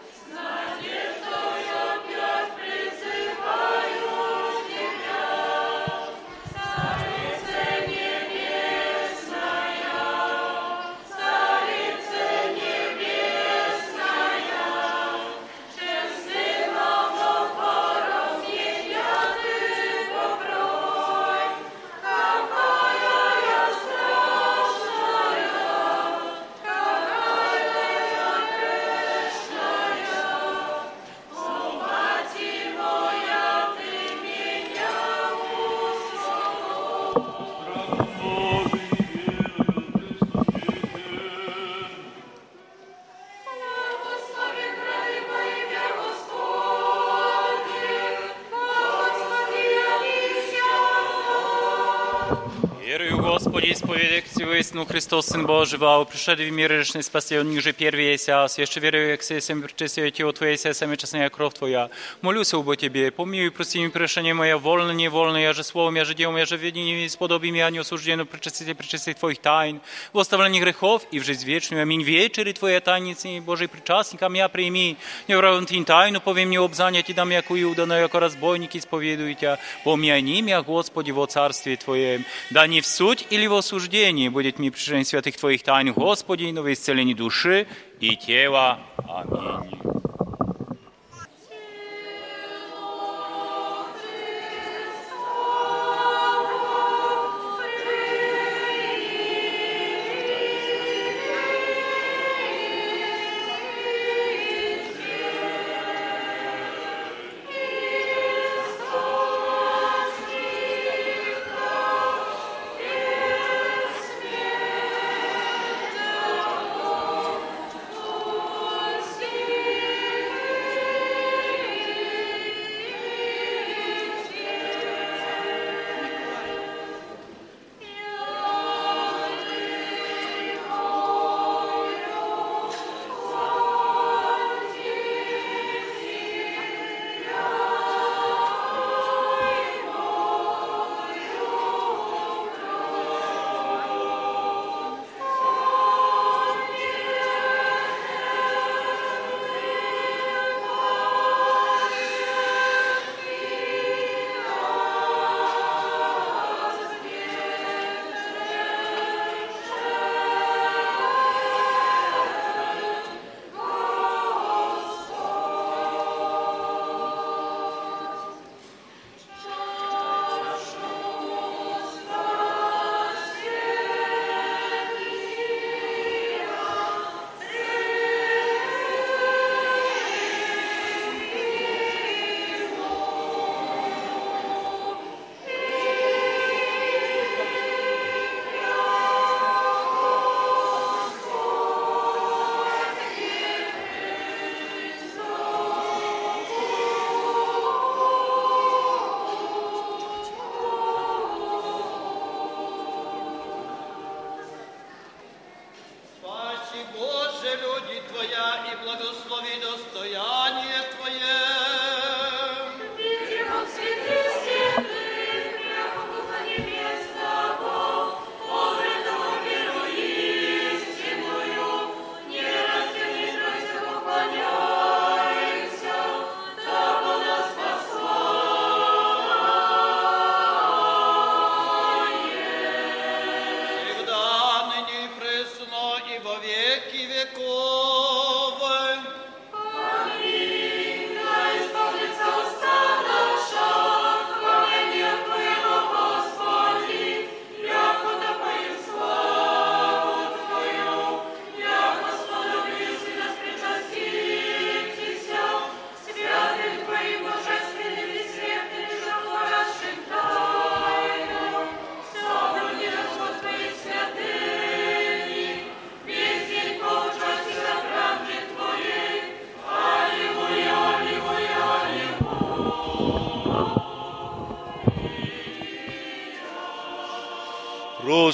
исповедек 54.69 54.69
Всего 54.69 54.69
истину 54.69 54.85
Христос, 54.85 55.25
Сын 55.27 55.45
Божий, 55.45 55.79
вау, 55.79 56.05
пришедший 56.05 56.49
в 56.49 56.53
мир 56.53 56.69
грешный 56.69 57.01
спасен, 57.01 57.49
ниже 57.49 57.73
первый 57.73 58.11
есть 58.11 58.29
ас, 58.29 58.59
еще 58.59 58.79
верую, 58.79 59.11
как 59.11 59.23
се 59.23 59.39
всем 59.39 59.63
причастие 59.63 60.11
Тело 60.11 60.33
Твое, 60.33 60.55
се 60.55 60.71
сами 60.73 60.95
честная 60.95 61.29
кровь 61.29 61.55
Твоя. 61.55 61.89
Молюсь 62.21 62.53
об 62.53 62.75
Тебе, 62.75 63.09
помилуй 63.11 63.47
и 63.47 63.49
прости 63.49 63.79
мне 63.79 63.89
прещение 63.89 64.35
мое, 64.35 64.57
вольно, 64.57 64.91
невольно, 64.91 65.37
я 65.37 65.53
же 65.53 65.63
словом, 65.63 65.95
я 65.95 66.05
же 66.05 66.13
делом, 66.13 66.37
я 66.37 66.45
же 66.45 66.57
ведением, 66.57 67.05
и 67.05 67.09
сподобием, 67.09 67.55
я 67.55 67.71
не 67.71 67.79
осуждену, 67.79 68.27
причастите, 68.27 68.75
причастие 68.75 69.15
Твоих 69.15 69.39
тайн, 69.39 69.81
в 70.13 70.19
оставлении 70.19 70.59
грехов 70.59 71.01
и 71.11 71.19
в 71.19 71.25
жизнь 71.25 71.45
вечную. 71.45 71.81
Аминь. 71.81 72.03
Вечери 72.03 72.51
Твоя 72.51 72.79
тайницы, 72.81 73.41
Божий 73.41 73.67
причастникам 73.67 74.35
я 74.35 74.47
прими, 74.47 74.97
не 75.27 75.35
вравен 75.35 75.65
Тин 75.65 75.85
тайну, 75.85 76.21
повем 76.21 76.49
мне 76.49 76.59
об 76.59 76.73
занятии, 76.75 77.13
дам 77.13 77.31
яку 77.31 77.57
Иуда, 77.59 77.87
но 77.87 77.97
яко 77.97 78.19
разбойники 78.19 78.77
исповедую 78.77 79.33
Тебя, 79.33 79.57
помяни 79.83 80.41
меня, 80.41 80.61
Господи, 80.61 81.09
во 81.11 81.25
царстве 81.25 81.77
Твоем, 81.77 82.25
да 82.51 82.67
не 82.67 82.81
в 82.81 82.85
суть 82.85 83.25
или 83.31 83.47
в 83.47 83.55
осуждении 83.55 84.29
будет 84.35 84.58
mi 84.60 84.70
przeszeństwa 84.70 85.22
tych 85.22 85.36
Twoich 85.36 85.62
tajnych, 85.62 85.94
Gospodzie, 85.94 86.48
i 86.48 86.52
nowej 86.52 86.76
scaleni 86.76 87.14
duszy 87.14 87.66
i 88.00 88.18
ciała. 88.18 88.78
Amin. 89.08 89.79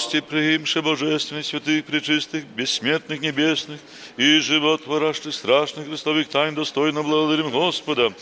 Прости, 0.07 0.21
приимше 0.21 0.83
божественных, 0.83 1.45
святых, 1.45 1.85
пречистых, 1.85 2.45
бессмертных, 2.55 3.21
небесных 3.21 3.81
и 4.17 4.39
животворящих 4.39 5.35
страшных 5.35 5.89
Христовых 5.89 6.29
тайн 6.29 6.55
достойно 6.55 7.03
благодарим 7.03 7.51
Господа. 7.51 8.13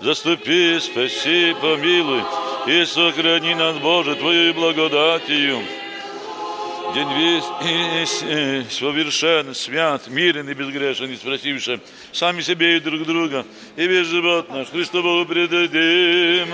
Заступи, 0.00 0.78
спаси, 0.80 1.54
помилуй 1.60 2.22
и 2.66 2.86
сохрани 2.86 3.54
нас, 3.54 3.76
Боже, 3.76 4.14
Твоей 4.14 4.54
благодатью. 4.54 5.60
День 6.94 7.12
весь 7.12 7.44
и 7.62 8.06
с- 8.06 8.78
совершен, 8.78 9.54
свят, 9.54 10.08
мирен 10.08 10.48
и 10.48 10.54
безгрешен, 10.54 11.10
и 11.12 11.16
спросивши 11.16 11.78
сами 12.10 12.40
себе 12.40 12.78
и 12.78 12.80
друг 12.80 13.02
друга, 13.04 13.44
и 13.76 13.86
весь 13.86 14.06
живот 14.06 14.48
наш 14.48 14.68
Христу 14.68 15.02
Богу 15.02 15.26
предадим. 15.26 16.48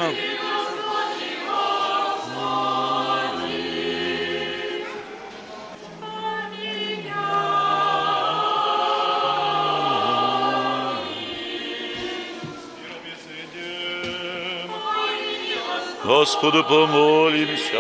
Господу 16.19 16.63
помолимся. 16.63 17.72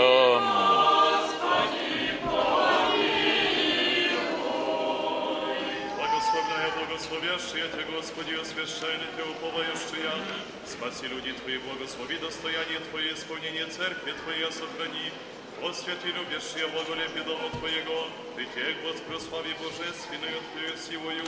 Благословляя, 5.95 6.71
благословящие 6.79 7.69
Тебя, 7.69 7.85
Господи, 7.95 8.33
освященный 8.33 9.07
Ты, 9.15 9.23
уповающие, 9.23 10.11
спаси 10.65 11.07
люди 11.07 11.33
Твои, 11.33 11.57
благослови 11.59 12.17
достояние 12.17 12.79
Твое, 12.89 13.13
исполнение 13.13 13.65
церкви 13.67 14.13
Твоей 14.23 14.51
сохрани. 14.51 15.11
Освяти 15.63 16.07
любящие 16.07 16.67
благолепие 16.67 17.23
Дому 17.23 17.49
Твоего, 17.51 18.07
Ты 18.35 18.45
тех 18.45 18.75
воспрослави 18.83 19.55
божественную 19.61 20.41
Твою 20.51 20.77
силою, 20.77 21.23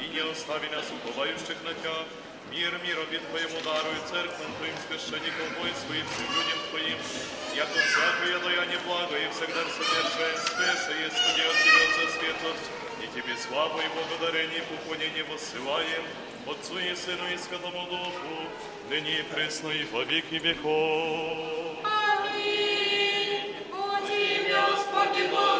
и 0.00 0.08
не 0.14 0.20
остави 0.30 0.68
нас, 0.70 0.84
уповающих 0.90 1.56
на 1.64 1.74
Тебя. 1.74 2.21
Мир 2.52 2.72
мирови 2.82 3.18
Твоему 3.30 3.60
даруй, 3.64 3.98
церквам 4.08 4.50
Твоим, 4.58 4.74
священникам, 4.88 5.48
воинству 5.60 5.92
и 5.92 6.02
всем 6.02 6.28
людям 6.32 6.60
Твоим, 6.70 6.98
яко 7.54 7.78
всякое 7.78 8.38
даяние 8.40 8.78
благо 8.86 9.16
и 9.16 9.28
всегда 9.30 9.62
в 9.64 9.70
совершенстве, 9.70 10.66
есть 11.04 11.18
Господи 11.18 11.42
от 11.44 11.56
Тебя 11.62 11.84
со 11.94 12.04
свету, 12.18 12.50
и 13.02 13.06
Тебе 13.14 13.36
славу 13.36 13.78
и 13.78 13.88
благодарение 13.94 14.58
и 14.58 14.68
поклонение 14.72 15.24
воссылаем, 15.24 16.04
Отцу 16.46 16.78
и 16.78 16.94
Сыну 16.94 17.28
и 17.28 17.36
Святому 17.36 17.86
Духу, 17.90 18.48
ныне 18.88 19.20
и 19.20 19.22
пресно 19.24 19.68
и 19.68 19.84
во 19.92 20.04
веки 20.04 20.36
веков. 20.36 21.58
Господи, 24.48 25.28
благослови 25.28 25.51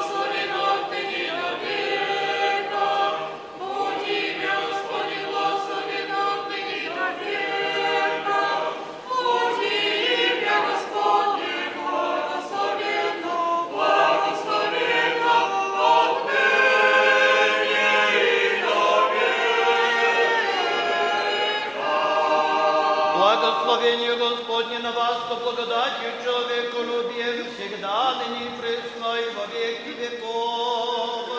Всегда, 27.83 28.15
ныне 28.15 28.45
и 28.45 28.49
пресно 28.59 29.09
и 29.19 29.29
во 29.35 29.45
веки 29.47 29.91
веков. 29.99 31.29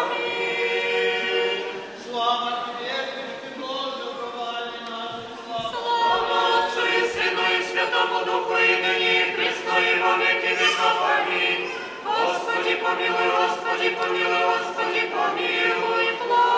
Аминь. 0.00 1.64
Слава 2.04 2.50
Тебе, 2.66 2.96
Христе 3.12 3.50
Боже, 3.58 4.04
упование 4.10 4.84
наше, 4.88 5.24
Слава 5.44 6.38
Отцу 6.64 6.84
и 6.86 6.88
Сыну 7.12 7.44
и 7.44 7.62
Святому 7.68 8.18
Духу, 8.24 8.56
и 8.56 8.76
ныне 8.82 9.12
и 9.20 9.36
пресно 9.36 9.74
и 9.76 10.00
во 10.00 10.12
веки 10.16 10.52
веков. 10.60 10.98
Аминь. 11.16 11.64
Господи, 12.04 12.74
помилуй, 12.76 13.28
Господи, 13.36 13.88
помилуй, 13.90 14.42
Господи, 14.50 15.02
помилуй, 15.14 16.06
благослови. 16.22 16.56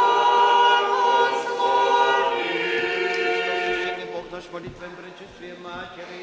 Бог 4.12 4.26
наш 4.30 4.44
молитвен 4.52 4.92
пречествие 4.96 5.54
Матери, 5.62 6.20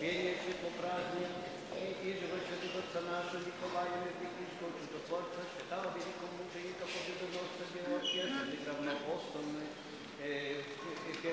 Wieje 0.00 0.32
się 0.42 0.52
poprawnie 0.66 1.26
i 1.82 2.06
wierzyła 2.06 2.38
świętego 2.46 2.76
Otca 2.82 3.00
naszego 3.10 3.38
Mikołaja 3.46 3.96
Miepikińską, 4.04 4.64
czy 4.78 4.84
to 4.92 4.98
Tworca 5.06 5.40
Świętego 5.50 5.86
Wielką 5.96 6.24
Muczenika 6.40 6.84
Pobiedonosca 6.94 7.64
Białopiesa, 7.74 8.40
wygrawno 8.52 8.92
osądny 9.14 9.64
e, 9.66 10.28
e, 11.30 11.32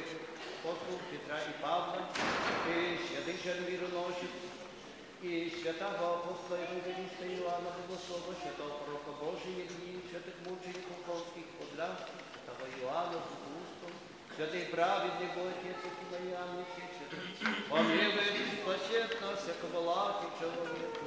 posłów 0.65 0.99
Piotra 1.09 1.37
i 1.51 1.53
Pawła, 1.63 2.01
e, 2.01 2.73
i 2.91 2.95
świętych 3.05 3.37
żermironosic, 3.45 4.35
i 5.27 5.29
świętego 5.57 6.03
apostola 6.17 6.61
Ewangelista 6.65 7.23
Joana 7.37 7.71
Bogosowa, 7.77 8.31
świętego 8.41 8.73
proroka 8.81 9.11
Boży 9.23 9.49
Jermii, 9.59 10.05
świętych 10.07 10.37
muczeńków 10.47 10.97
polskich, 11.09 11.47
podlaskich, 11.59 12.19
świętego 12.29 12.65
Joana, 12.81 13.19
святый 14.35 14.65
праведный 14.65 15.27
Бог 15.35 15.47
Отец 15.47 15.77
и 15.83 15.87
Святых, 16.97 17.23
помилуй 17.69 18.29
и 18.33 18.35
спасет 18.61 19.09
нас, 19.21 19.39
всякого 19.41 19.79
лаки 19.79 20.27
человека. 20.39 20.99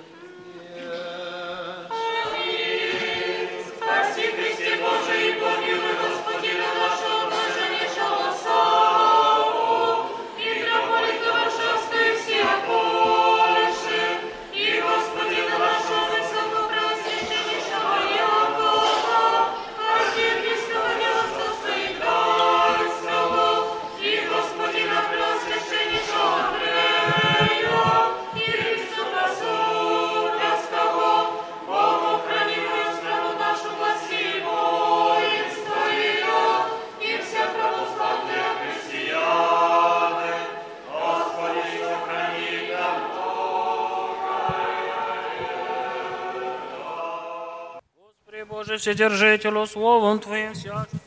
Боже, 48.77 48.93
Вседержителю, 48.93 49.67
Словом 49.67 50.19
Твоим 50.19 50.53
всячески, 50.53 50.99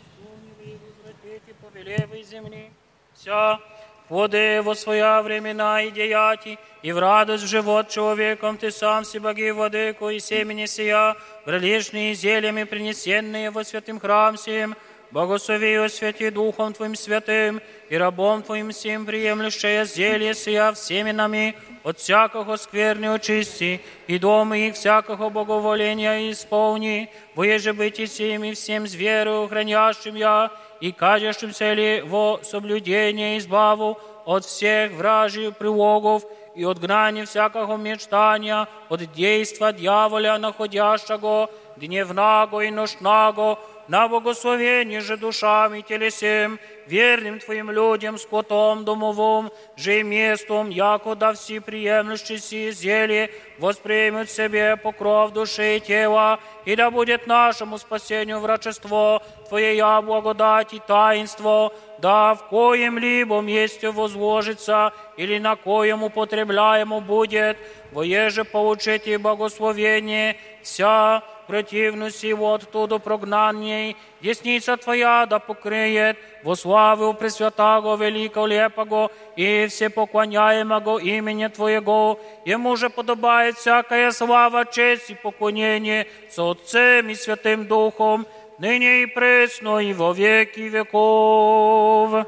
исполни 0.00 1.40
и 1.46 1.52
повелевой 1.62 2.22
земли, 2.22 2.70
вся 3.14 3.60
воды 4.08 4.62
во 4.62 4.74
своя 4.74 5.20
времена 5.20 5.82
и 5.82 5.90
деяти, 5.90 6.58
и 6.82 6.92
в 6.92 6.98
радость 6.98 7.44
в 7.44 7.46
живот 7.46 7.90
человеком 7.90 8.56
Ты 8.56 8.70
сам 8.70 9.04
все 9.04 9.20
боги 9.20 9.50
владыку 9.50 10.08
и 10.08 10.18
семени 10.18 10.64
сия, 10.64 11.14
приличные 11.44 12.14
зельями 12.14 12.64
принесенные 12.64 13.50
во 13.50 13.64
святым 13.64 14.00
храм 14.00 14.38
сим, 14.38 14.74
Благослови 15.10 15.72
и 15.72 15.74
освяти 15.74 16.30
Духом 16.30 16.72
Твоим 16.72 16.94
святым, 16.94 17.60
и 17.88 17.96
рабом 17.96 18.42
Твоим 18.44 18.70
сим 18.70 19.06
приемлющее 19.06 19.84
зелье 19.84 20.34
сия 20.34 20.72
всеми 20.72 21.10
нами, 21.10 21.56
от 21.82 21.98
всякого 21.98 22.54
скверни 22.56 23.06
очисти, 23.06 23.80
и 24.06 24.18
дома 24.20 24.56
их 24.56 24.74
всякого 24.74 25.28
боговоления 25.28 26.30
исполни, 26.30 27.10
воеже 27.34 27.72
быть 27.72 27.98
и 27.98 28.06
сим 28.06 28.44
и 28.44 28.52
всем 28.52 28.86
с 28.86 28.94
верою 28.94 29.48
хранящим 29.48 30.14
я, 30.14 30.52
и 30.80 30.92
кажущимся 30.92 31.72
ли 31.72 32.02
во 32.02 32.40
соблюдение 32.44 33.38
избаву 33.38 33.98
от 34.26 34.44
всех 34.44 34.92
вражьих 34.92 35.56
прилогов, 35.56 36.22
и 36.54 36.64
от 36.64 36.78
грани 36.78 37.24
всякого 37.24 37.76
мечтания, 37.76 38.68
от 38.88 39.12
действа 39.12 39.72
дьяволя, 39.72 40.38
находящего 40.38 41.50
дневного 41.76 42.60
и 42.60 42.70
ночного, 42.70 43.58
на 43.90 44.06
благословение 44.06 45.00
же 45.00 45.16
душам 45.16 45.74
и 45.74 45.82
телесем, 45.82 46.60
верным 46.86 47.40
Твоим 47.40 47.72
людям, 47.72 48.18
скотом 48.18 48.84
домовым, 48.84 49.50
же 49.76 49.98
и 49.98 50.02
местом, 50.04 50.70
яко 50.70 51.16
да 51.16 51.32
все 51.32 51.60
приемлющие 51.60 52.38
сии 52.38 52.70
зелье 52.70 53.32
воспримут 53.58 54.30
себе 54.30 54.76
покров 54.76 55.32
души 55.32 55.78
и 55.78 55.80
тела, 55.80 56.38
и 56.64 56.76
да 56.76 56.92
будет 56.92 57.26
нашему 57.26 57.78
спасению 57.78 58.38
врачество 58.38 59.24
Твоя 59.48 60.00
благодать 60.00 60.72
и 60.72 60.78
таинство, 60.78 61.72
да 61.98 62.36
в 62.36 62.46
коем 62.46 62.96
либо 62.96 63.40
месте 63.40 63.90
возложится 63.90 64.92
или 65.16 65.40
на 65.40 65.56
коем 65.56 66.04
употребляемо 66.04 67.00
будет, 67.00 67.58
воеже 67.90 68.44
получите 68.44 69.18
благословение 69.18 70.36
вся 70.62 71.24
противность 71.50 72.22
его 72.22 72.54
оттуда 72.54 72.98
прогнанней, 72.98 73.96
десница 74.20 74.76
Твоя 74.76 75.26
да 75.26 75.40
покриет, 75.40 76.16
во 76.44 76.54
славу 76.54 77.12
Пресвятаго 77.12 77.96
Великого 77.96 78.46
Лепого 78.46 79.10
и 79.34 79.66
всепоклоняемого 79.68 80.98
имени 80.98 81.48
Твоего, 81.48 82.20
Ему 82.44 82.76
же 82.76 82.88
подобает 82.88 83.56
всякая 83.56 84.12
слава, 84.12 84.64
честь 84.64 85.10
и 85.10 85.14
поклонение 85.14 86.06
с 86.30 86.38
Отцем 86.38 87.08
и 87.08 87.16
Святым 87.16 87.66
Духом, 87.66 88.26
ныне 88.60 89.02
и 89.02 89.06
пресно, 89.06 89.78
и 89.78 89.92
во 89.92 90.12
веки 90.12 90.60
веков. 90.60 92.26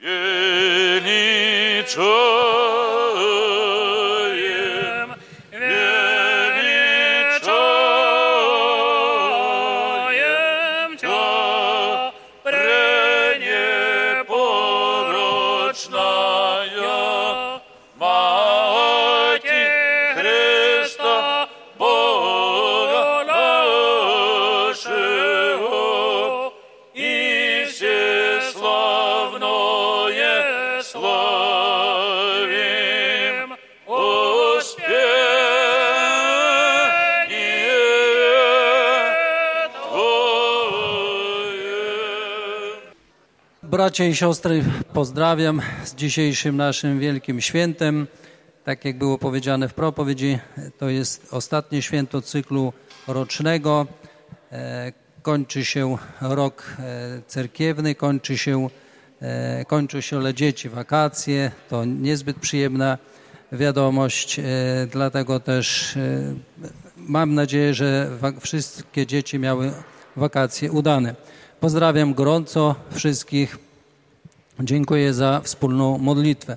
Величаем, 0.00 1.18
Bracia 43.88 44.04
i 44.04 44.14
siostry, 44.14 44.64
pozdrawiam 44.92 45.62
z 45.84 45.94
dzisiejszym 45.94 46.56
naszym 46.56 47.00
wielkim 47.00 47.40
świętem. 47.40 48.06
Tak 48.64 48.84
jak 48.84 48.98
było 48.98 49.18
powiedziane 49.18 49.68
w 49.68 49.74
propowiedzi, 49.74 50.38
to 50.78 50.88
jest 50.88 51.28
ostatnie 51.30 51.82
święto 51.82 52.22
cyklu 52.22 52.72
rocznego. 53.06 53.86
E, 54.52 54.92
kończy 55.22 55.64
się 55.64 55.96
rok 56.20 56.76
e, 56.78 57.22
cerkiewny, 57.26 57.94
kończy 57.94 58.38
się, 58.38 58.68
e, 59.22 59.64
kończą 59.64 60.00
się 60.00 60.20
dla 60.20 60.32
dzieci 60.32 60.68
wakacje. 60.68 61.50
To 61.68 61.84
niezbyt 61.84 62.36
przyjemna 62.38 62.98
wiadomość, 63.52 64.40
dlatego 64.90 65.40
też 65.40 65.98
mam 66.96 67.34
nadzieję, 67.34 67.74
że 67.74 68.10
wszystkie 68.40 69.06
dzieci 69.06 69.38
miały 69.38 69.72
wakacje 70.16 70.72
udane. 70.72 71.14
Pozdrawiam 71.60 72.14
gorąco 72.14 72.74
wszystkich. 72.90 73.67
Dziękuję 74.60 75.14
za 75.14 75.40
wspólną 75.44 75.98
modlitwę. 75.98 76.56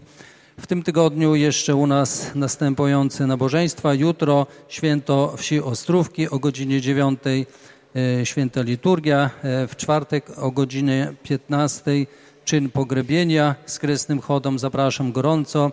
W 0.60 0.68
tym 0.68 0.84
tygodniu 0.84 1.36
jeszcze 1.36 1.76
u 1.76 1.88
nas 1.88 2.32
następujące 2.36 3.28
nabożeństwa. 3.28 3.94
Jutro 3.94 4.48
święto 4.68 5.34
wsi 5.38 5.62
Ostrówki 5.62 6.30
o 6.30 6.40
godzinie 6.40 6.82
9 6.82 7.20
e, 7.26 8.26
święta 8.26 8.62
liturgia. 8.62 9.30
E, 9.44 9.68
w 9.68 9.76
czwartek 9.76 10.26
o 10.38 10.52
godzinie 10.52 11.14
15 11.24 11.92
czyn 12.46 12.70
pogrebienia 12.70 13.56
z 13.66 13.80
kresnym 13.80 14.22
chodem. 14.22 14.60
Zapraszam 14.60 15.12
gorąco. 15.12 15.72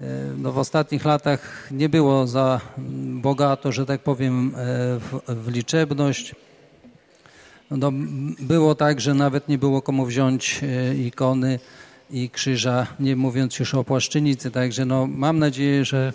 E, 0.00 0.04
no 0.36 0.52
w 0.52 0.58
ostatnich 0.58 1.04
latach 1.04 1.68
nie 1.70 1.88
było 1.88 2.26
za 2.26 2.60
bogato, 3.04 3.72
że 3.72 3.86
tak 3.86 4.00
powiem, 4.00 4.52
w, 4.98 5.20
w 5.28 5.48
liczebność. 5.48 6.34
No, 7.70 7.92
było 8.40 8.74
tak, 8.74 9.00
że 9.00 9.14
nawet 9.14 9.48
nie 9.48 9.58
było 9.58 9.82
komu 9.82 10.06
wziąć 10.06 10.60
e, 10.62 10.94
ikony 10.94 11.58
i 12.10 12.30
krzyża, 12.30 12.86
nie 13.00 13.16
mówiąc 13.16 13.58
już 13.58 13.74
o 13.74 13.84
płaszczynicy. 13.84 14.50
Także 14.50 14.84
no, 14.84 15.06
mam 15.06 15.38
nadzieję, 15.38 15.84
że 15.84 16.12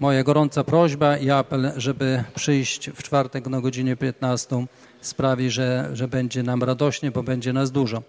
moja 0.00 0.22
gorąca 0.22 0.64
prośba 0.64 1.16
i 1.16 1.30
apel, 1.30 1.72
żeby 1.76 2.24
przyjść 2.34 2.90
w 2.90 3.02
czwartek 3.02 3.46
na 3.46 3.60
godzinę 3.60 3.96
15 3.96 4.66
sprawi, 5.00 5.50
że, 5.50 5.90
że 5.92 6.08
będzie 6.08 6.42
nam 6.42 6.62
radośnie, 6.62 7.10
bo 7.10 7.22
będzie 7.22 7.52
nas 7.52 7.70
dużo. 7.70 8.02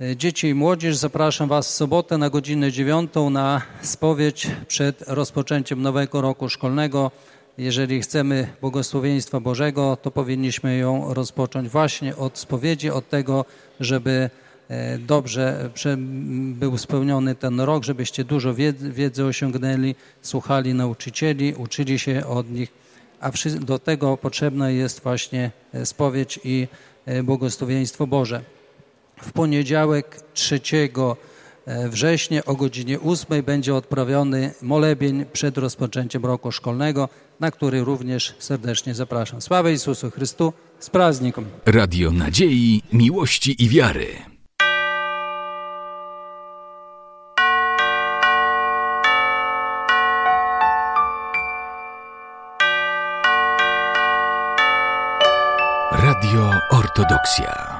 E, 0.00 0.16
dzieci 0.16 0.48
i 0.48 0.54
młodzież, 0.54 0.96
zapraszam 0.96 1.48
Was 1.48 1.68
w 1.68 1.70
sobotę 1.70 2.18
na 2.18 2.30
godzinę 2.30 2.72
9 2.72 3.12
na 3.30 3.62
spowiedź 3.82 4.50
przed 4.68 5.04
rozpoczęciem 5.06 5.82
nowego 5.82 6.20
roku 6.20 6.48
szkolnego 6.48 7.10
jeżeli 7.58 8.00
chcemy 8.00 8.48
błogosławieństwa 8.60 9.40
Bożego, 9.40 9.96
to 10.02 10.10
powinniśmy 10.10 10.76
ją 10.76 11.14
rozpocząć 11.14 11.68
właśnie 11.68 12.16
od 12.16 12.38
spowiedzi, 12.38 12.90
od 12.90 13.08
tego, 13.08 13.44
żeby 13.80 14.30
e, 14.68 14.98
dobrze 14.98 15.70
był 16.52 16.78
spełniony 16.78 17.34
ten 17.34 17.60
rok, 17.60 17.84
żebyście 17.84 18.24
dużo 18.24 18.54
wiedzy 18.74 19.24
osiągnęli, 19.24 19.94
słuchali 20.22 20.74
nauczycieli, 20.74 21.54
uczyli 21.54 21.98
się 21.98 22.26
od 22.26 22.50
nich, 22.50 22.72
a 23.20 23.30
do 23.60 23.78
tego 23.78 24.16
potrzebna 24.16 24.70
jest 24.70 25.00
właśnie 25.00 25.50
e, 25.74 25.86
spowiedź 25.86 26.40
i 26.44 26.68
e, 27.06 27.22
błogosławieństwo 27.22 28.06
Boże. 28.06 28.42
W 29.22 29.32
poniedziałek 29.32 30.20
3 30.34 30.60
E, 30.72 31.31
września 31.66 32.44
o 32.44 32.54
godzinie 32.54 33.00
8 33.00 33.42
będzie 33.42 33.74
odprawiony 33.74 34.54
molebień 34.62 35.24
przed 35.32 35.58
rozpoczęciem 35.58 36.24
roku 36.24 36.52
szkolnego, 36.52 37.08
na 37.40 37.50
który 37.50 37.84
również 37.84 38.34
serdecznie 38.38 38.94
zapraszam. 38.94 39.42
Sława 39.42 39.70
Jezusu 39.70 40.10
Chrystu, 40.10 40.52
z 40.78 40.90
praznikiem. 40.90 41.44
Radio 41.66 42.10
Nadziei, 42.10 42.82
Miłości 42.92 43.64
i 43.64 43.68
Wiary. 43.68 44.06
Radio 55.92 56.50
Ortodoksja. 56.70 57.71